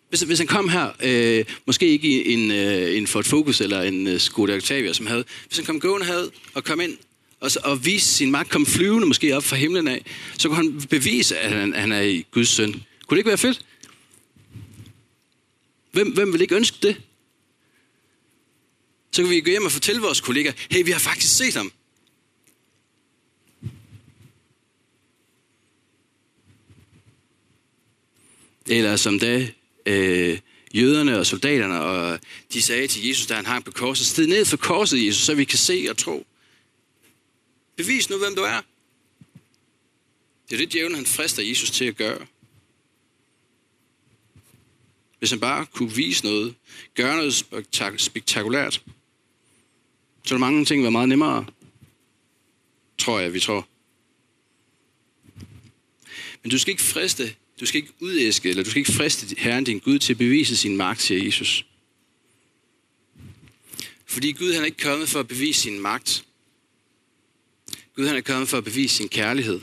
Hvis, 0.08 0.20
hvis 0.20 0.38
han 0.38 0.46
kom 0.46 0.68
her, 0.68 0.92
øh, 1.02 1.44
måske 1.66 1.88
ikke 1.88 2.08
i 2.08 2.32
en, 2.32 2.50
øh, 2.50 2.96
en 2.96 3.06
Ford 3.06 3.24
Focus 3.24 3.60
eller 3.60 3.82
en 3.82 4.06
øh, 4.06 4.20
Skoda 4.20 4.56
Octavia, 4.56 4.92
som 4.92 5.06
havde, 5.06 5.24
hvis 5.46 5.56
han 5.56 5.66
kom 5.66 5.80
gående 5.80 6.06
havde 6.06 6.30
og 6.54 6.64
kom 6.64 6.80
ind 6.80 6.98
og, 7.40 7.50
så, 7.50 7.60
og 7.64 7.84
vise 7.84 8.08
sin 8.08 8.30
magt, 8.30 8.50
komme 8.50 8.66
flyvende 8.66 9.06
måske 9.06 9.36
op 9.36 9.44
fra 9.44 9.56
himlen 9.56 9.88
af, 9.88 10.04
så 10.38 10.48
kunne 10.48 10.56
han 10.56 10.82
bevise, 10.90 11.38
at 11.38 11.52
han, 11.52 11.72
han 11.72 11.92
er 11.92 12.22
Guds 12.30 12.48
søn. 12.48 12.72
Kunne 12.72 13.16
det 13.16 13.18
ikke 13.18 13.28
være 13.28 13.38
fedt? 13.38 13.64
Hvem, 15.92 16.12
hvem 16.12 16.32
vil 16.32 16.40
ikke 16.40 16.56
ønske 16.56 16.76
det? 16.82 17.00
Så 19.12 19.22
kan 19.22 19.30
vi 19.30 19.40
gå 19.40 19.50
hjem 19.50 19.64
og 19.64 19.72
fortælle 19.72 20.02
vores 20.02 20.20
kollegaer, 20.20 20.52
hey, 20.70 20.84
vi 20.84 20.90
har 20.90 20.98
faktisk 20.98 21.36
set 21.36 21.54
ham. 21.54 21.72
Eller 28.66 28.96
som 28.96 29.18
da 29.18 29.48
øh, 29.86 30.38
jøderne 30.74 31.18
og 31.18 31.26
soldaterne, 31.26 31.80
og 31.80 32.18
de 32.52 32.62
sagde 32.62 32.86
til 32.86 33.06
Jesus, 33.08 33.26
da 33.26 33.34
han 33.34 33.46
hang 33.46 33.64
på 33.64 33.70
korset, 33.70 34.06
sted 34.06 34.26
ned 34.26 34.44
for 34.44 34.56
korset, 34.56 35.06
Jesus, 35.06 35.22
så 35.22 35.34
vi 35.34 35.44
kan 35.44 35.58
se 35.58 35.86
og 35.90 35.96
tro. 35.96 36.26
Bevis 37.76 38.10
nu, 38.10 38.18
hvem 38.18 38.34
du 38.34 38.42
er. 38.42 38.60
Det 40.48 40.54
er 40.54 40.58
det, 40.58 40.72
djævlen 40.72 40.96
han 40.96 41.06
frister 41.06 41.42
Jesus 41.42 41.70
til 41.70 41.84
at 41.84 41.96
gøre. 41.96 42.26
Hvis 45.18 45.30
han 45.30 45.40
bare 45.40 45.66
kunne 45.66 45.92
vise 45.92 46.24
noget, 46.24 46.54
gøre 46.94 47.16
noget 47.16 48.00
spektakulært, 48.00 48.82
så 50.24 50.34
ville 50.34 50.40
mange 50.40 50.64
ting, 50.64 50.82
være 50.82 50.90
meget 50.90 51.08
nemmere, 51.08 51.46
tror 52.98 53.20
jeg, 53.20 53.34
vi 53.34 53.40
tror. 53.40 53.68
Men 56.42 56.50
du 56.50 56.58
skal 56.58 56.70
ikke 56.70 56.82
friste 56.82 57.36
du 57.60 57.66
skal 57.66 57.80
ikke 57.80 57.92
udæske, 58.00 58.48
eller 58.48 58.62
du 58.62 58.70
skal 58.70 58.80
ikke 58.80 58.92
friste 58.92 59.36
Herren 59.38 59.64
din 59.64 59.78
Gud 59.78 59.98
til 59.98 60.12
at 60.12 60.18
bevise 60.18 60.56
sin 60.56 60.76
magt, 60.76 61.02
siger 61.02 61.24
Jesus. 61.24 61.66
Fordi 64.06 64.32
Gud 64.32 64.52
han 64.52 64.62
er 64.62 64.66
ikke 64.66 64.82
kommet 64.82 65.08
for 65.08 65.20
at 65.20 65.28
bevise 65.28 65.60
sin 65.60 65.80
magt. 65.80 66.25
Gud 67.96 68.06
han 68.06 68.16
er 68.16 68.20
kommet 68.20 68.48
for 68.48 68.58
at 68.58 68.64
bevise 68.64 68.96
sin 68.96 69.08
kærlighed. 69.08 69.60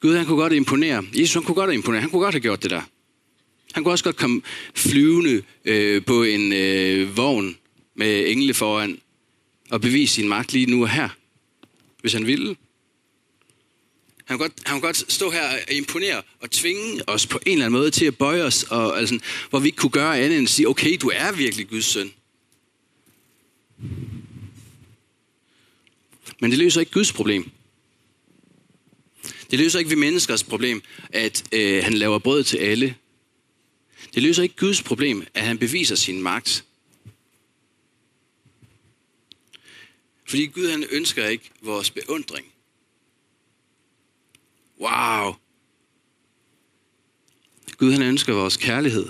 Gud 0.00 0.16
han 0.16 0.26
kunne 0.26 0.36
godt 0.36 0.52
imponere. 0.52 1.04
Jesus 1.14 1.34
han 1.34 1.42
kunne 1.42 1.54
godt 1.54 1.74
imponere. 1.74 2.00
Han 2.00 2.10
kunne 2.10 2.22
godt 2.22 2.34
have 2.34 2.40
gjort 2.40 2.62
det 2.62 2.70
der. 2.70 2.82
Han 3.72 3.84
kunne 3.84 3.92
også 3.92 4.04
godt 4.04 4.16
komme 4.16 4.42
flyvende 4.74 5.42
øh, 5.64 6.04
på 6.04 6.22
en 6.22 6.52
øh, 6.52 7.16
vogn 7.16 7.58
med 7.94 8.30
engle 8.30 8.54
foran 8.54 9.00
og 9.70 9.80
bevise 9.80 10.14
sin 10.14 10.28
magt 10.28 10.52
lige 10.52 10.66
nu 10.66 10.82
og 10.82 10.90
her 10.90 11.08
hvis 12.00 12.12
han 12.12 12.26
ville. 12.26 12.56
Han 14.24 14.38
kunne, 14.38 14.48
godt, 14.48 14.52
han 14.66 14.74
kunne 14.74 14.88
godt 14.88 15.12
stå 15.12 15.30
her 15.30 15.48
og 15.48 15.72
imponere 15.72 16.22
og 16.40 16.50
tvinge 16.50 17.08
os 17.08 17.26
på 17.26 17.40
en 17.46 17.52
eller 17.52 17.66
anden 17.66 17.78
måde 17.80 17.90
til 17.90 18.04
at 18.04 18.18
bøje 18.18 18.42
os, 18.42 18.62
og, 18.62 18.98
altså, 18.98 19.18
hvor 19.50 19.58
vi 19.58 19.68
ikke 19.68 19.76
kunne 19.76 19.90
gøre 19.90 20.18
andet 20.18 20.38
end 20.38 20.46
at 20.46 20.50
sige, 20.50 20.68
okay, 20.68 20.96
du 21.00 21.10
er 21.14 21.32
virkelig 21.32 21.68
Guds 21.68 21.84
søn. 21.84 22.12
Men 26.40 26.50
det 26.50 26.58
løser 26.58 26.80
ikke 26.80 26.92
Guds 26.92 27.12
problem. 27.12 27.50
Det 29.50 29.58
løser 29.58 29.78
ikke 29.78 29.88
vi 29.88 29.96
menneskers 29.96 30.44
problem, 30.44 30.82
at 31.10 31.44
øh, 31.52 31.84
han 31.84 31.92
laver 31.94 32.18
brød 32.18 32.44
til 32.44 32.56
alle. 32.56 32.96
Det 34.14 34.22
løser 34.22 34.42
ikke 34.42 34.56
Guds 34.56 34.82
problem, 34.82 35.26
at 35.34 35.42
han 35.42 35.58
beviser 35.58 35.94
sin 35.94 36.22
magt. 36.22 36.64
Fordi 40.28 40.46
Gud 40.46 40.70
han 40.70 40.84
ønsker 40.90 41.26
ikke 41.26 41.50
vores 41.60 41.90
beundring. 41.90 42.46
Wow! 44.80 45.34
Gud 47.78 47.92
han 47.92 48.02
ønsker 48.02 48.32
vores 48.34 48.56
kærlighed. 48.56 49.08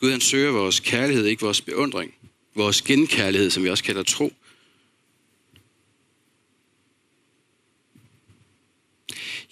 Gud 0.00 0.10
han 0.10 0.20
søger 0.20 0.50
vores 0.50 0.80
kærlighed, 0.80 1.24
ikke 1.24 1.42
vores 1.42 1.60
beundring. 1.60 2.14
Vores 2.54 2.82
genkærlighed, 2.82 3.50
som 3.50 3.64
vi 3.64 3.68
også 3.68 3.84
kalder 3.84 4.02
tro. 4.02 4.32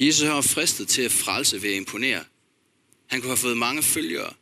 Jesus 0.00 0.28
har 0.28 0.40
fristet 0.40 0.88
til 0.88 1.02
at 1.02 1.12
frelse 1.12 1.62
ved 1.62 1.70
at 1.70 1.76
imponere. 1.76 2.24
Han 3.06 3.20
kunne 3.20 3.30
have 3.30 3.36
fået 3.36 3.56
mange 3.56 3.82
følgere. 3.82 4.32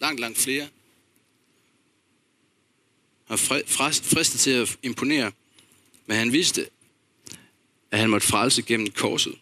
Langt, 0.00 0.20
langt 0.20 0.38
flere 0.38 0.68
Har 3.24 3.36
fristet 3.36 4.40
til 4.40 4.50
at 4.50 4.78
imponere, 4.82 5.32
men 6.06 6.16
han 6.16 6.32
vidste, 6.32 6.70
at 7.90 7.98
han 7.98 8.10
måtte 8.10 8.26
frelse 8.26 8.62
gennem 8.62 8.90
korset. 8.90 9.38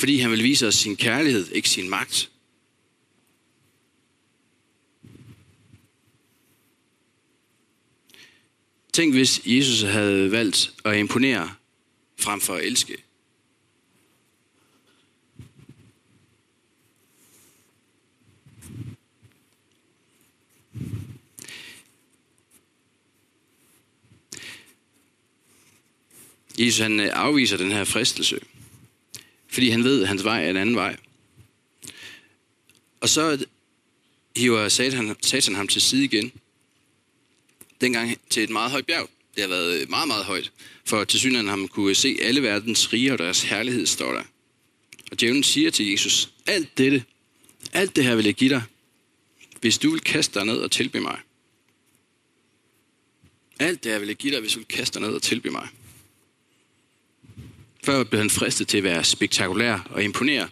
Fordi 0.00 0.18
han 0.18 0.30
vil 0.30 0.42
vise 0.42 0.66
os 0.66 0.74
sin 0.74 0.96
kærlighed, 0.96 1.52
ikke 1.52 1.68
sin 1.68 1.88
magt. 1.88 2.30
Tænk, 8.92 9.14
hvis 9.14 9.40
Jesus 9.46 9.88
havde 9.88 10.30
valgt 10.30 10.72
at 10.84 10.96
imponere 10.96 11.54
frem 12.16 12.40
for 12.40 12.54
at 12.54 12.64
elske. 12.64 12.96
Jesus 26.58 26.80
han 26.80 27.00
øh, 27.00 27.10
afviser 27.12 27.56
den 27.56 27.72
her 27.72 27.84
fristelse, 27.84 28.40
fordi 29.50 29.68
han 29.68 29.84
ved, 29.84 30.02
at 30.02 30.08
hans 30.08 30.24
vej 30.24 30.44
er 30.44 30.50
en 30.50 30.56
anden 30.56 30.76
vej. 30.76 30.96
Og 33.00 33.08
så 33.08 33.46
hiver 34.36 34.68
Satan, 34.68 35.16
Satan 35.22 35.54
ham 35.54 35.68
til 35.68 35.82
side 35.82 36.04
igen. 36.04 36.32
Dengang 37.80 38.20
til 38.30 38.42
et 38.42 38.50
meget 38.50 38.70
højt 38.70 38.86
bjerg. 38.86 39.10
Det 39.34 39.42
har 39.42 39.48
været 39.48 39.88
meget, 39.88 40.08
meget 40.08 40.24
højt. 40.24 40.52
For 40.84 41.04
til 41.04 41.18
synligheden 41.18 41.48
ham 41.48 41.68
kunne 41.68 41.94
se 41.94 42.18
alle 42.22 42.42
verdens 42.42 42.92
rige 42.92 43.12
og 43.12 43.18
deres 43.18 43.42
herlighed, 43.42 43.86
står 43.86 44.12
der. 44.12 44.22
Og 45.10 45.20
djævlen 45.20 45.42
siger 45.42 45.70
til 45.70 45.90
Jesus, 45.90 46.30
alt 46.46 46.78
dette, 46.78 47.04
alt 47.72 47.96
det 47.96 48.04
her 48.04 48.14
vil 48.14 48.24
jeg 48.24 48.34
give 48.34 48.50
dig, 48.50 48.62
hvis 49.60 49.78
du 49.78 49.90
vil 49.90 50.00
kaste 50.00 50.38
dig 50.38 50.46
ned 50.46 50.56
og 50.56 50.70
tilbe 50.70 51.00
mig. 51.00 51.18
Alt 53.58 53.84
det 53.84 53.92
her 53.92 53.98
vil 53.98 54.08
jeg 54.08 54.16
give 54.16 54.32
dig, 54.32 54.40
hvis 54.40 54.52
du 54.52 54.58
vil 54.58 54.68
kaste 54.68 55.00
dig 55.00 55.08
ned 55.08 55.14
og 55.14 55.22
tilbe 55.22 55.50
mig. 55.50 55.68
Før 57.84 58.04
blev 58.04 58.20
han 58.20 58.30
fristet 58.30 58.68
til 58.68 58.78
at 58.78 58.84
være 58.84 59.04
spektakulær 59.04 59.78
og 59.90 60.04
imponere. 60.04 60.48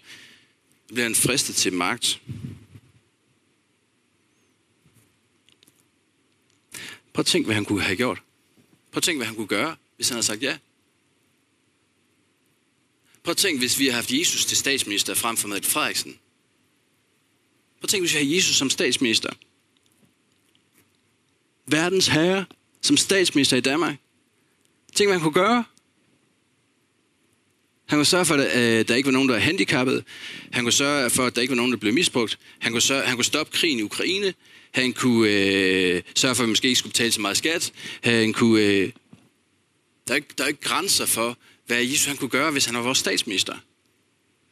Nu 0.89 0.95
blev 0.95 1.03
han 1.03 1.15
fristet 1.15 1.55
til 1.55 1.73
magt. 1.73 2.21
Prøv 7.13 7.21
at 7.21 7.27
tænk, 7.27 7.47
hvad 7.47 7.55
han 7.55 7.65
kunne 7.65 7.83
have 7.83 7.97
gjort. 7.97 8.23
Prøv 8.93 8.99
at 8.99 9.03
tænk, 9.03 9.19
hvad 9.19 9.27
han 9.27 9.37
kunne 9.37 9.47
gøre, 9.47 9.77
hvis 9.97 10.09
han 10.09 10.15
havde 10.15 10.27
sagt 10.27 10.43
ja. 10.43 10.59
Prøv 13.23 13.31
at 13.31 13.37
tænk, 13.37 13.59
hvis 13.59 13.79
vi 13.79 13.87
har 13.87 13.95
haft 13.95 14.13
Jesus 14.13 14.45
til 14.45 14.57
statsminister 14.57 15.15
frem 15.15 15.37
for 15.37 15.49
Mette 15.49 15.69
Frederiksen. 15.69 16.13
Prøv 17.81 17.83
at 17.83 17.89
tænk, 17.89 18.03
hvis 18.03 18.15
vi 18.15 18.19
har 18.19 18.35
Jesus 18.35 18.57
som 18.57 18.71
statsminister. 18.71 19.31
Verdens 21.67 22.07
herre 22.07 22.47
som 22.81 22.97
statsminister 22.97 23.57
i 23.57 23.61
Danmark. 23.61 23.97
Tænk, 24.95 25.09
hvad 25.09 25.19
han 25.19 25.23
kunne 25.23 25.45
gøre. 25.45 25.65
Han 27.89 27.99
kunne 27.99 28.07
sørge 28.07 28.25
for, 28.25 28.35
at 28.35 28.57
øh, 28.57 28.89
der 28.89 28.95
ikke 28.95 29.07
var 29.07 29.13
nogen, 29.13 29.29
der 29.29 29.35
var 29.35 29.41
handicappet. 29.41 30.05
Han 30.53 30.65
kunne 30.65 30.73
sørge 30.73 31.11
for, 31.11 31.27
at 31.27 31.35
der 31.35 31.43
ikke 31.43 31.51
var 31.51 31.57
nogen, 31.57 31.73
der 31.73 31.79
blev 31.79 31.95
misbrugt. 31.95 32.39
Han 32.59 32.73
kunne, 32.73 32.83
sørge, 32.83 33.03
han 33.03 33.17
kunne 33.17 33.25
stoppe 33.25 33.53
krigen 33.53 33.79
i 33.79 33.83
Ukraine. 33.83 34.35
Han 34.71 34.93
kunne 34.93 35.31
øh, 35.31 36.03
sørge 36.15 36.35
for, 36.35 36.43
at 36.43 36.47
vi 36.47 36.51
måske 36.51 36.69
ikke 36.69 36.79
skulle 36.79 36.93
betale 36.93 37.13
så 37.13 37.21
meget 37.21 37.37
skat. 37.37 37.73
Han 38.05 38.33
kunne... 38.33 38.63
Øh, 38.63 38.93
der, 40.09 40.15
er 40.15 40.17
ikke, 40.17 40.29
der 40.39 40.45
er 40.45 40.49
ikke 40.49 40.61
grænser 40.61 41.07
for, 41.07 41.39
hvad 41.67 41.85
Jesus 41.85 42.07
han 42.07 42.17
kunne 42.17 42.31
gøre, 42.31 42.51
hvis 42.51 42.65
han 42.65 42.75
var 42.75 42.83
vores 42.83 42.99
statsminister. 42.99 43.57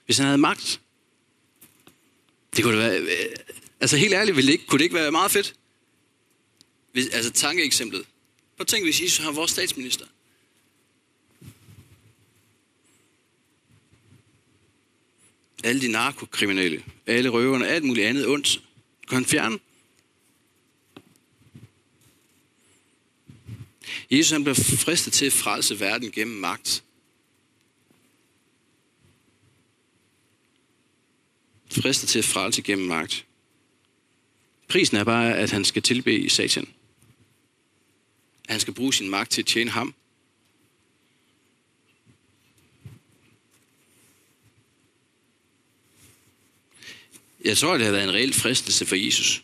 Hvis 0.04 0.18
han 0.18 0.26
havde 0.26 0.38
magt. 0.38 0.80
Det 2.56 2.64
kunne 2.64 2.76
det 2.76 2.90
være... 2.90 3.00
Øh, 3.00 3.36
altså 3.80 3.96
helt 3.96 4.14
ærligt, 4.14 4.36
ville 4.36 4.46
det 4.46 4.52
ikke, 4.52 4.66
kunne 4.66 4.78
det 4.78 4.84
ikke 4.84 4.96
være 4.96 5.10
meget 5.10 5.30
fedt? 5.30 5.54
Hvis, 6.92 7.08
altså 7.08 7.32
tankeeksemplet. 7.32 8.02
Prøv 8.56 8.62
at 8.62 8.66
tænke, 8.66 8.84
hvis 8.84 9.02
Jesus 9.02 9.26
var 9.26 9.32
vores 9.32 9.50
statsminister. 9.50 10.06
Alle 15.64 15.80
de 15.80 15.88
narkokriminelle, 15.88 16.84
alle 17.06 17.28
røverne, 17.28 17.68
alt 17.68 17.84
muligt 17.84 18.06
andet 18.06 18.26
ondt, 18.26 18.62
kan 19.08 19.14
han 19.14 19.24
fjerne. 19.24 19.58
Jesus 24.10 24.30
han 24.30 24.44
blev 24.44 24.54
fristet 24.54 25.12
til 25.12 25.26
at 25.26 25.32
frelse 25.32 25.80
verden 25.80 26.10
gennem 26.10 26.36
magt. 26.36 26.84
Fristet 31.70 32.08
til 32.08 32.18
at 32.18 32.24
frelse 32.24 32.62
gennem 32.62 32.86
magt. 32.86 33.26
Prisen 34.68 34.96
er 34.96 35.04
bare, 35.04 35.36
at 35.36 35.50
han 35.50 35.64
skal 35.64 35.82
tilbe 35.82 36.18
i 36.18 36.28
satan. 36.28 36.68
At 38.44 38.50
han 38.50 38.60
skal 38.60 38.74
bruge 38.74 38.94
sin 38.94 39.10
magt 39.10 39.30
til 39.30 39.42
at 39.42 39.46
tjene 39.46 39.70
ham. 39.70 39.94
Jeg 47.46 47.56
tror, 47.56 47.76
det 47.76 47.84
har 47.84 47.92
været 47.92 48.04
en 48.04 48.14
reel 48.14 48.32
fristelse 48.32 48.86
for 48.86 48.96
Jesus. 48.96 49.42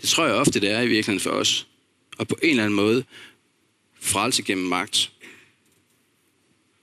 Det 0.00 0.08
tror 0.08 0.26
jeg 0.26 0.34
ofte, 0.34 0.60
det 0.60 0.70
er 0.70 0.80
i 0.80 0.88
virkeligheden 0.88 1.20
for 1.20 1.30
os. 1.30 1.66
Og 2.18 2.28
på 2.28 2.36
en 2.42 2.50
eller 2.50 2.62
anden 2.62 2.76
måde 2.76 3.04
frelse 4.00 4.42
gennem 4.42 4.66
magt. 4.66 5.12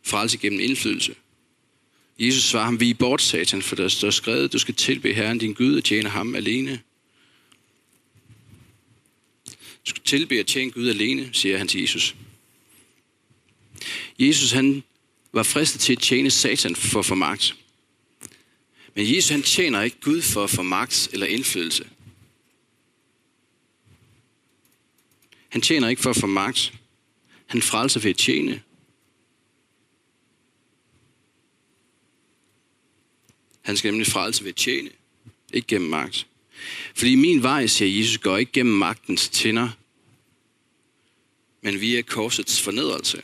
Frelse 0.03 0.37
gennem 0.37 0.59
indflydelse. 0.59 1.15
Jesus 2.19 2.43
svarer 2.43 2.65
ham, 2.65 2.79
vi 2.79 2.89
er 2.89 2.93
bort, 2.93 3.21
satan, 3.21 3.61
for 3.61 3.75
der 3.75 3.87
står 3.87 4.09
skrevet, 4.09 4.53
du 4.53 4.59
skal 4.59 4.75
tilbe 4.75 5.13
Herren 5.13 5.37
din 5.37 5.53
Gud 5.53 5.77
og 5.77 5.83
tjene 5.83 6.09
ham 6.09 6.35
alene. 6.35 6.81
Du 9.85 9.89
skal 9.89 10.03
tilbe 10.03 10.39
og 10.39 10.45
tjene 10.45 10.71
Gud 10.71 10.89
alene, 10.89 11.29
siger 11.33 11.57
han 11.57 11.67
til 11.67 11.81
Jesus. 11.81 12.15
Jesus 14.19 14.51
han 14.51 14.83
var 15.33 15.43
fristet 15.43 15.81
til 15.81 15.93
at 15.93 15.99
tjene 15.99 16.31
Satan 16.31 16.75
for 16.75 16.99
at 16.99 17.05
få 17.05 17.15
magt. 17.15 17.55
Men 18.95 19.15
Jesus 19.15 19.29
han 19.29 19.43
tjener 19.43 19.81
ikke 19.81 19.99
Gud 20.01 20.21
for 20.21 20.43
at 20.43 20.49
få 20.49 20.61
magt 20.61 21.09
eller 21.13 21.25
indflydelse. 21.25 21.89
Han 25.49 25.61
tjener 25.61 25.87
ikke 25.87 26.01
for 26.01 26.09
at 26.09 26.15
få 26.15 26.27
magt. 26.27 26.73
Han 27.45 27.61
frelser 27.61 27.99
ved 27.99 28.09
at 28.09 28.17
tjene. 28.17 28.61
Han 33.61 33.77
skal 33.77 33.91
nemlig 33.91 34.07
frelse 34.07 34.43
ved 34.43 34.49
at 34.49 34.55
tjene, 34.55 34.89
ikke 35.53 35.67
gennem 35.67 35.89
magt. 35.89 36.27
Fordi 36.95 37.15
min 37.15 37.43
vej, 37.43 37.67
siger 37.67 37.97
Jesus, 37.97 38.17
går 38.17 38.37
ikke 38.37 38.51
gennem 38.51 38.75
magtens 38.75 39.29
tænder, 39.29 39.69
men 41.61 41.81
via 41.81 42.01
korsets 42.01 42.61
fornedrelse. 42.61 43.23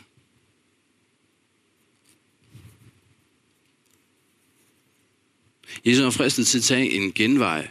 Jesus 5.86 6.04
var 6.04 6.10
fristet 6.10 6.48
til 6.48 6.58
at 6.58 6.64
tage 6.64 6.92
en 6.92 7.14
genvej 7.14 7.70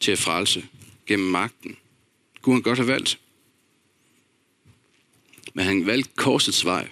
til 0.00 0.12
at 0.12 0.18
frelse 0.18 0.68
gennem 1.06 1.30
magten. 1.30 1.76
Kunne 2.42 2.54
han 2.54 2.62
godt 2.62 2.78
have 2.78 2.88
valgt. 2.88 3.20
Men 5.54 5.64
han 5.64 5.86
valgte 5.86 6.10
korsets 6.16 6.64
vej. 6.64 6.88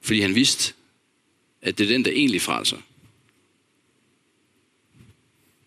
Fordi 0.00 0.20
han 0.20 0.34
vidste, 0.34 0.74
at 1.62 1.78
det 1.78 1.84
er 1.84 1.88
den, 1.88 2.04
der 2.04 2.10
egentlig 2.10 2.42
frelser. 2.42 2.80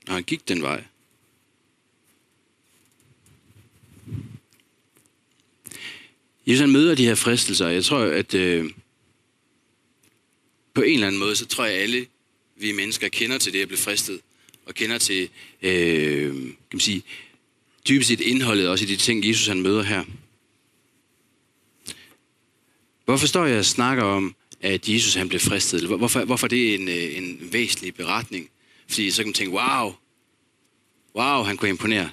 Og 0.08 0.14
han 0.14 0.24
gik 0.24 0.48
den 0.48 0.62
vej. 0.62 0.84
Jesus 6.48 6.62
han 6.62 6.72
møder 6.72 6.96
de 6.96 7.06
her 7.06 7.16
fristelser. 7.16 7.68
Jeg 7.68 7.84
tror, 7.84 8.00
at 8.00 8.34
øh, 8.34 8.72
på 10.76 10.82
en 10.82 10.94
eller 10.94 11.08
anden 11.08 11.20
måde, 11.20 11.36
så 11.36 11.46
tror 11.46 11.66
jeg, 11.66 11.76
alle 11.76 12.06
vi 12.56 12.72
mennesker 12.72 13.10
kender 13.10 13.38
til 13.38 13.54
det 13.54 13.62
at 13.62 13.68
blive 13.68 13.80
fristet. 13.80 14.22
Og 14.66 14.74
kender 14.74 14.98
til, 14.98 15.30
øh, 15.62 16.34
kan 16.34 16.56
man 16.74 16.80
sige, 16.80 17.04
dybest 17.88 18.08
set 18.08 18.20
indholdet 18.20 18.68
også 18.68 18.86
i 18.86 18.88
de 18.88 18.96
ting, 18.96 19.28
Jesus 19.28 19.48
han 19.48 19.62
møder 19.62 19.84
her. 19.84 20.04
Hvorfor 23.06 23.28
står 23.28 23.46
jeg 23.46 23.60
og 23.60 23.66
snakker 23.66 24.04
om, 24.04 24.36
at 24.62 24.90
Jesus 24.90 25.14
han 25.14 25.30
blev 25.30 25.40
fristet? 25.40 25.84
Hvorfor, 25.84 26.26
hvorfor 26.26 26.48
det 26.48 26.70
er 26.70 26.76
en, 26.76 26.88
øh, 26.88 27.18
en 27.18 27.50
væsentlig 27.54 27.96
beretning? 27.96 28.50
Fordi 28.88 29.12
så 29.12 29.22
kan 29.22 29.28
man 29.28 29.34
tænke, 29.34 29.52
wow, 29.52 29.94
wow, 31.16 31.44
han 31.44 31.58
kunne 31.58 31.70
imponere. 31.70 32.10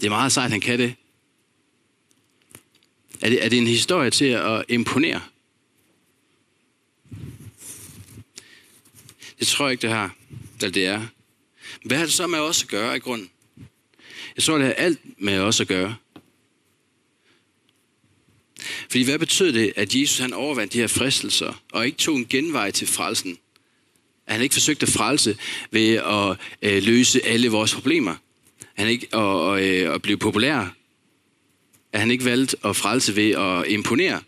Det 0.00 0.06
er 0.06 0.10
meget 0.10 0.32
sejt, 0.32 0.50
han 0.50 0.60
kan 0.60 0.78
det. 0.78 0.94
Er 3.20 3.28
det, 3.28 3.44
er 3.44 3.48
det 3.48 3.58
en 3.58 3.66
historie 3.66 4.10
til 4.10 4.24
at 4.24 4.64
imponere? 4.68 5.20
Jeg 9.40 9.46
tror 9.46 9.66
jeg 9.66 9.72
ikke, 9.72 9.82
det 9.82 9.90
har. 9.90 10.16
Eller 10.60 10.72
det 10.72 10.86
er. 10.86 11.06
Hvad 11.84 11.96
har 11.96 12.04
det 12.04 12.14
så 12.14 12.26
med 12.26 12.38
os 12.38 12.62
at 12.62 12.68
gøre 12.68 12.96
i 12.96 13.00
grunden? 13.00 13.30
Jeg 14.36 14.44
tror, 14.44 14.58
det 14.58 14.66
har 14.66 14.72
alt 14.72 15.00
med 15.18 15.38
os 15.38 15.60
at 15.60 15.68
gøre. 15.68 15.96
Fordi 18.90 19.04
hvad 19.04 19.18
betød 19.18 19.52
det, 19.52 19.72
at 19.76 19.94
Jesus 19.94 20.18
han 20.18 20.32
overvandt 20.32 20.72
de 20.72 20.78
her 20.78 20.86
fristelser, 20.86 21.62
og 21.72 21.86
ikke 21.86 21.98
tog 21.98 22.16
en 22.16 22.26
genvej 22.26 22.70
til 22.70 22.86
frelsen? 22.86 23.38
At 24.26 24.32
han 24.32 24.42
ikke 24.42 24.52
forsøgte 24.52 24.86
at 24.86 24.92
frelse 24.92 25.38
ved 25.70 25.94
at 25.94 26.36
øh, 26.62 26.82
løse 26.82 27.26
alle 27.26 27.48
vores 27.48 27.74
problemer? 27.74 28.16
Han 28.74 28.88
ikke 28.88 29.08
og, 29.12 29.48
og, 29.48 29.62
øh, 29.62 29.94
at 29.94 30.02
blive 30.02 30.18
populær? 30.18 30.74
At 31.92 32.00
han 32.00 32.10
ikke 32.10 32.24
valgte 32.24 32.56
at 32.64 32.76
frelse 32.76 33.16
ved 33.16 33.30
at 33.30 33.72
imponere? 33.72 34.22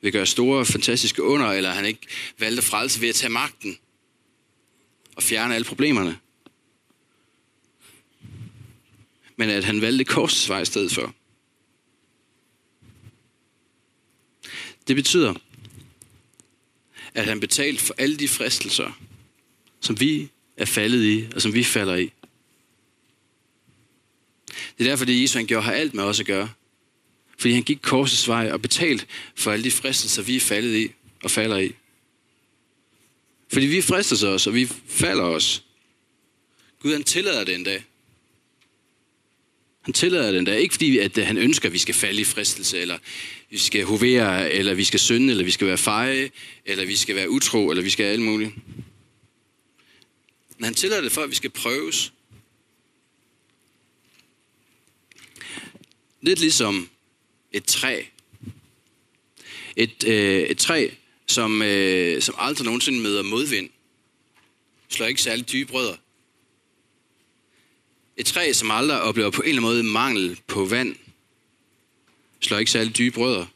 Ved 0.00 0.08
at 0.08 0.12
gøre 0.12 0.26
store, 0.26 0.66
fantastiske 0.66 1.22
under? 1.22 1.46
Eller 1.46 1.70
han 1.70 1.84
ikke 1.84 2.06
valgte 2.38 2.58
at 2.58 2.64
frelse 2.64 3.00
ved 3.00 3.08
at 3.08 3.14
tage 3.14 3.30
magten? 3.30 3.78
Og 5.20 5.24
fjerne 5.24 5.54
alle 5.54 5.64
problemerne? 5.64 6.18
Men 9.36 9.50
at 9.50 9.64
han 9.64 9.80
valgte 9.80 10.04
korsets 10.04 10.48
vej 10.48 10.60
i 10.60 10.64
stedet 10.64 10.92
for. 10.92 11.14
Det 14.88 14.96
betyder, 14.96 15.34
at 17.14 17.24
han 17.24 17.40
betalte 17.40 17.82
for 17.82 17.94
alle 17.98 18.16
de 18.16 18.28
fristelser, 18.28 19.00
som 19.80 20.00
vi 20.00 20.30
er 20.56 20.64
faldet 20.64 21.04
i, 21.04 21.28
og 21.34 21.42
som 21.42 21.54
vi 21.54 21.64
falder 21.64 21.96
i. 21.96 22.12
Det 24.78 24.86
er 24.86 24.90
derfor, 24.90 25.04
det 25.04 25.22
Jesus 25.22 25.34
han 25.34 25.46
gjorde, 25.46 25.64
har 25.64 25.72
alt 25.72 25.94
med 25.94 26.04
os 26.04 26.20
at 26.20 26.26
gøre. 26.26 26.50
Fordi 27.38 27.54
han 27.54 27.62
gik 27.62 27.78
korsets 27.82 28.28
vej 28.28 28.50
og 28.52 28.62
betalt 28.62 29.06
for 29.34 29.52
alle 29.52 29.64
de 29.64 29.70
fristelser, 29.70 30.22
vi 30.22 30.36
er 30.36 30.40
faldet 30.40 30.76
i 30.76 30.92
og 31.24 31.30
falder 31.30 31.58
i. 31.58 31.74
Fordi 33.52 33.66
vi 33.66 33.82
fristes 33.82 34.22
os, 34.22 34.46
og 34.46 34.54
vi 34.54 34.68
falder 34.86 35.24
os. 35.24 35.64
Gud 36.82 36.92
han 36.92 37.04
tillader 37.04 37.44
det 37.44 37.54
en 37.54 37.64
dag. 37.64 37.84
Han 39.80 39.94
tillader 39.94 40.32
det 40.32 40.46
der. 40.46 40.54
Ikke 40.54 40.74
fordi, 40.74 40.98
at 40.98 41.18
øh, 41.18 41.26
han 41.26 41.38
ønsker, 41.38 41.68
at 41.68 41.72
vi 41.72 41.78
skal 41.78 41.94
falde 41.94 42.20
i 42.20 42.24
fristelse, 42.24 42.78
eller 42.78 42.98
vi 43.50 43.58
skal 43.58 43.84
hovere, 43.84 44.52
eller 44.52 44.74
vi 44.74 44.84
skal 44.84 45.00
synde, 45.00 45.30
eller 45.30 45.44
vi 45.44 45.50
skal 45.50 45.66
være 45.66 45.78
feje, 45.78 46.30
eller 46.64 46.84
vi 46.84 46.96
skal 46.96 47.16
være 47.16 47.30
utro, 47.30 47.70
eller 47.70 47.82
vi 47.82 47.90
skal 47.90 48.04
alt 48.04 48.22
muligt. 48.22 48.52
Men 50.58 50.64
han 50.64 50.74
tillader 50.74 51.02
det 51.02 51.12
for, 51.12 51.22
at 51.22 51.30
vi 51.30 51.34
skal 51.34 51.50
prøves. 51.50 52.12
Lidt 56.20 56.40
ligesom 56.40 56.88
et 57.52 57.64
træ. 57.64 58.02
Et, 59.76 60.04
øh, 60.06 60.42
et 60.42 60.58
træ, 60.58 60.88
som, 61.30 61.62
øh, 61.62 62.22
som 62.22 62.34
aldrig 62.38 62.64
nogensinde 62.64 63.00
møder 63.00 63.22
modvind. 63.22 63.70
Slår 64.88 65.06
ikke 65.06 65.22
særlig 65.22 65.52
dybe 65.52 65.72
rødder. 65.72 65.96
Et 68.16 68.26
træ, 68.26 68.52
som 68.52 68.70
aldrig 68.70 69.00
oplever 69.00 69.30
på 69.30 69.42
en 69.42 69.48
eller 69.48 69.62
anden 69.62 69.72
måde 69.72 69.82
mangel 69.82 70.40
på 70.46 70.64
vand, 70.64 70.96
slår 72.40 72.58
ikke 72.58 72.70
særlig 72.70 72.98
dybe 72.98 73.18
rødder. 73.20 73.46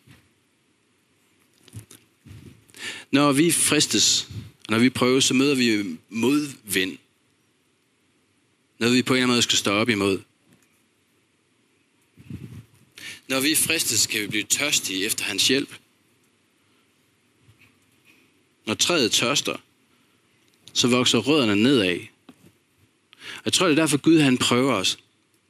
Når 3.10 3.32
vi 3.32 3.50
fristes, 3.50 4.28
og 4.66 4.70
når 4.70 4.78
vi 4.78 4.90
prøver, 4.90 5.20
så 5.20 5.34
møder 5.34 5.54
vi 5.54 5.98
modvind. 6.08 6.98
Noget 8.78 8.96
vi 8.96 9.02
på 9.02 9.12
en 9.12 9.16
eller 9.16 9.24
anden 9.24 9.34
måde 9.34 9.42
skal 9.42 9.58
stå 9.58 9.70
op 9.72 9.88
imod. 9.88 10.20
Når 13.28 13.40
vi 13.40 13.54
fristes, 13.54 14.06
kan 14.06 14.20
vi 14.20 14.26
blive 14.26 14.42
tørstige 14.42 15.06
efter 15.06 15.24
hans 15.24 15.48
hjælp. 15.48 15.78
Når 18.66 18.74
træet 18.74 19.12
tørster, 19.12 19.57
så 20.72 20.88
vokser 20.88 21.18
rødderne 21.18 21.57
nedad. 21.57 21.98
Og 23.37 23.42
jeg 23.44 23.53
tror, 23.53 23.66
det 23.66 23.79
er 23.79 23.83
derfor, 23.83 23.96
Gud 23.96 24.20
han 24.20 24.38
prøver 24.38 24.74
os. 24.74 24.98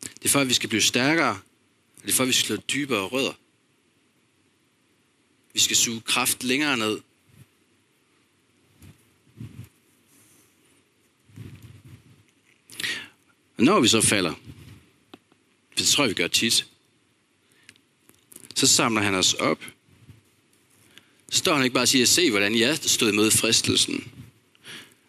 Det 0.01 0.25
er 0.25 0.29
for, 0.29 0.41
at 0.41 0.49
vi 0.49 0.55
skal 0.55 0.69
blive 0.69 0.83
stærkere. 0.83 1.41
Og 1.97 2.03
det 2.03 2.11
er 2.11 2.13
for, 2.13 2.23
at 2.23 2.29
vi 2.29 2.33
skal 2.33 2.47
slå 2.47 2.57
dybere 2.57 3.07
rødder. 3.07 3.33
Vi 5.53 5.61
skal 5.61 5.77
suge 5.77 6.01
kraft 6.01 6.43
længere 6.43 6.77
ned. 6.77 7.01
Og 13.57 13.65
når 13.65 13.81
vi 13.81 13.89
så 13.89 14.01
falder, 14.01 14.35
for 15.69 15.79
det 15.79 15.87
tror 15.87 16.05
jeg, 16.05 16.09
vi 16.09 16.15
gør 16.15 16.29
tit, 16.29 16.67
så 18.55 18.67
samler 18.67 19.03
han 19.03 19.15
os 19.15 19.35
op. 19.35 19.65
Så 21.35 21.39
står 21.39 21.55
han 21.55 21.65
ikke 21.65 21.75
bare 21.75 21.85
og 21.85 21.89
siger, 21.89 22.07
se 22.07 22.31
hvordan 22.31 22.59
jeg 22.59 22.79
stod 22.83 23.13
imod 23.13 23.31
fristelsen. 23.31 24.13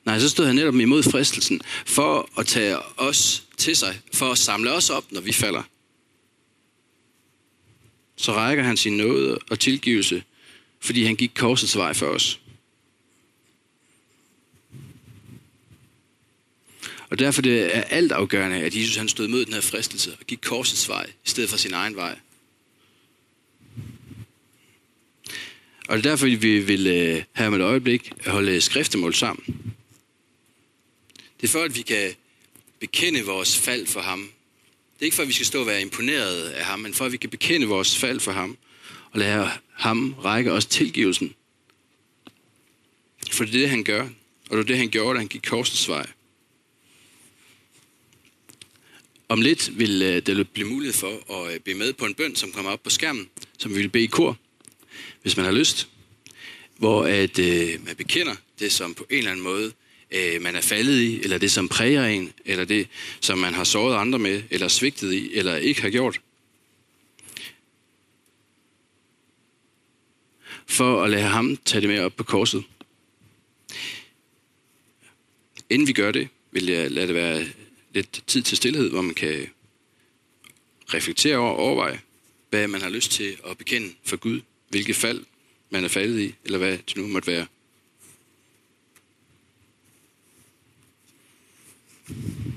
Nej, 0.06 0.20
så 0.20 0.30
stod 0.30 0.46
han 0.46 0.56
netop 0.56 0.76
imod 0.76 1.04
fristelsen 1.04 1.62
for 1.86 2.30
at 2.38 2.48
tage 2.48 2.78
os 2.98 3.44
til 3.58 3.76
sig, 3.76 4.02
for 4.14 4.32
at 4.32 4.38
samle 4.38 4.74
os 4.74 4.90
op, 4.90 5.12
når 5.12 5.22
vi 5.22 5.34
falder. 5.34 5.64
så 8.16 8.34
rækker 8.34 8.64
han 8.64 8.78
sin 8.78 8.98
nåde 8.98 9.38
og 9.50 9.60
tilgivelse, 9.60 10.24
fordi 10.80 11.04
han 11.04 11.16
gik 11.16 11.32
korsets 11.36 11.78
vej 11.78 11.94
for 11.94 12.06
os. 12.06 12.40
Og 17.10 17.20
derfor 17.20 17.42
det 17.42 17.78
er 17.78 17.82
alt 17.82 18.12
afgørende, 18.12 18.58
at 18.58 18.76
Jesus 18.76 18.96
han 18.96 19.10
stod 19.10 19.28
mod 19.28 19.46
den 19.46 19.54
her 19.54 19.62
fristelse 19.62 20.12
og 20.20 20.26
gik 20.28 20.40
korsets 20.42 20.90
vej, 20.90 21.06
i 21.26 21.30
stedet 21.30 21.50
for 21.50 21.58
sin 21.58 21.74
egen 21.74 21.96
vej. 21.96 22.20
Og 25.88 25.98
det 25.98 26.06
er 26.06 26.10
derfor, 26.10 26.26
vi 26.26 26.60
vil 26.60 26.88
øh, 26.88 27.24
her 27.34 27.50
med 27.50 27.60
et 27.60 27.64
øjeblik 27.64 28.12
holde 28.28 28.62
skriftemål 28.62 29.14
sammen. 29.14 29.76
Det 31.42 31.48
er 31.48 31.52
for, 31.52 31.64
at 31.64 31.76
vi 31.76 31.82
kan 31.82 32.14
bekende 32.80 33.26
vores 33.26 33.58
fald 33.58 33.88
for 33.88 34.02
ham. 34.02 34.20
Det 34.94 35.02
er 35.02 35.06
ikke 35.06 35.16
for, 35.16 35.24
at 35.24 35.28
vi 35.28 35.34
skal 35.34 35.46
stå 35.46 35.60
og 35.60 35.68
være 35.68 35.82
imponeret 35.82 36.50
af 36.50 36.66
ham, 36.66 36.80
men 36.80 36.94
for, 36.94 37.06
at 37.06 37.12
vi 37.12 37.18
kan 37.18 37.30
bekende 37.30 37.68
vores 37.68 37.98
fald 37.98 38.20
for 38.20 38.32
ham 38.32 38.58
og 39.12 39.20
lade 39.20 39.50
ham 39.74 40.14
række 40.14 40.52
os 40.52 40.66
tilgivelsen. 40.66 41.34
For 43.32 43.46
det 43.46 43.56
er 43.56 43.60
det, 43.60 43.70
han 43.70 43.84
gør. 43.84 44.02
Og 44.50 44.58
det 44.58 44.60
er 44.60 44.68
det, 44.68 44.78
han 44.78 44.90
gjorde, 44.90 45.14
da 45.14 45.20
han 45.20 45.28
gik 45.28 45.42
korsets 45.42 45.90
vej. 45.90 46.08
Om 49.30 49.42
lidt 49.42 49.80
vil 49.80 50.02
øh, 50.02 50.22
det 50.26 50.50
blive 50.50 50.68
mulighed 50.68 50.94
for 50.94 51.44
at 51.44 51.54
øh, 51.54 51.60
blive 51.60 51.78
med 51.78 51.94
på 51.94 52.06
en 52.06 52.14
bøn, 52.14 52.36
som 52.36 52.52
kommer 52.52 52.72
op 52.72 52.84
på 52.84 52.90
skærmen, 52.90 53.30
som 53.58 53.72
vi 53.72 53.76
vil 53.76 53.90
bede 53.90 54.04
i 54.04 54.08
kor, 54.08 54.38
hvis 55.26 55.38
man 55.38 55.46
har 55.46 55.52
lyst. 55.52 55.88
Hvor 56.78 57.06
at 57.06 57.40
øh, 57.40 57.86
man 57.86 57.96
bekender 57.96 58.36
det, 58.60 58.72
som 58.72 58.94
på 58.94 59.06
en 59.10 59.18
eller 59.18 59.32
anden 59.32 59.44
måde 59.44 59.72
øh, 60.12 60.42
man 60.42 60.56
er 60.56 60.62
faldet 60.62 61.02
i, 61.02 61.24
eller 61.24 61.38
det, 61.38 61.52
som 61.52 61.70
præger 61.70 62.06
en, 62.06 62.34
eller 62.46 62.66
det, 62.66 62.88
som 63.22 63.38
man 63.38 63.54
har 63.54 63.64
såret 63.64 63.96
andre 63.96 64.20
med, 64.20 64.44
eller 64.50 64.68
svigtet 64.68 65.14
i, 65.14 65.36
eller 65.36 65.56
ikke 65.56 65.82
har 65.82 65.90
gjort. 65.90 66.22
For 70.66 71.04
at 71.04 71.10
lade 71.10 71.24
ham 71.24 71.58
tage 71.58 71.82
det 71.82 71.90
med 71.90 72.00
op 72.00 72.16
på 72.16 72.24
korset. 72.24 72.64
Inden 75.70 75.88
vi 75.88 75.94
gør 75.94 76.12
det, 76.12 76.28
vil 76.52 76.66
jeg 76.66 76.92
lade 76.92 77.08
det 77.08 77.16
være 77.16 77.48
lidt 77.94 78.24
tid 78.28 78.42
til 78.42 78.58
stillhed, 78.58 78.90
hvor 78.90 79.02
man 79.02 79.16
kan 79.16 79.50
reflektere 80.94 81.38
over 81.38 81.52
og 81.52 81.58
overveje, 81.58 82.02
hvad 82.50 82.68
man 82.68 82.82
har 82.82 82.90
lyst 82.90 83.12
til 83.12 83.38
at 83.50 83.58
bekende 83.58 83.94
for 84.04 84.18
Gud, 84.18 84.42
hvilket 84.70 84.96
fald 84.96 85.26
man 85.70 85.84
er 85.84 85.88
faldet 85.88 86.20
i, 86.20 86.36
eller 86.44 86.58
hvad 86.58 86.78
det 86.78 86.98
nu 86.98 87.08
måtte 87.08 87.28
være. 87.28 87.48
thank 92.08 92.46
you 92.46 92.55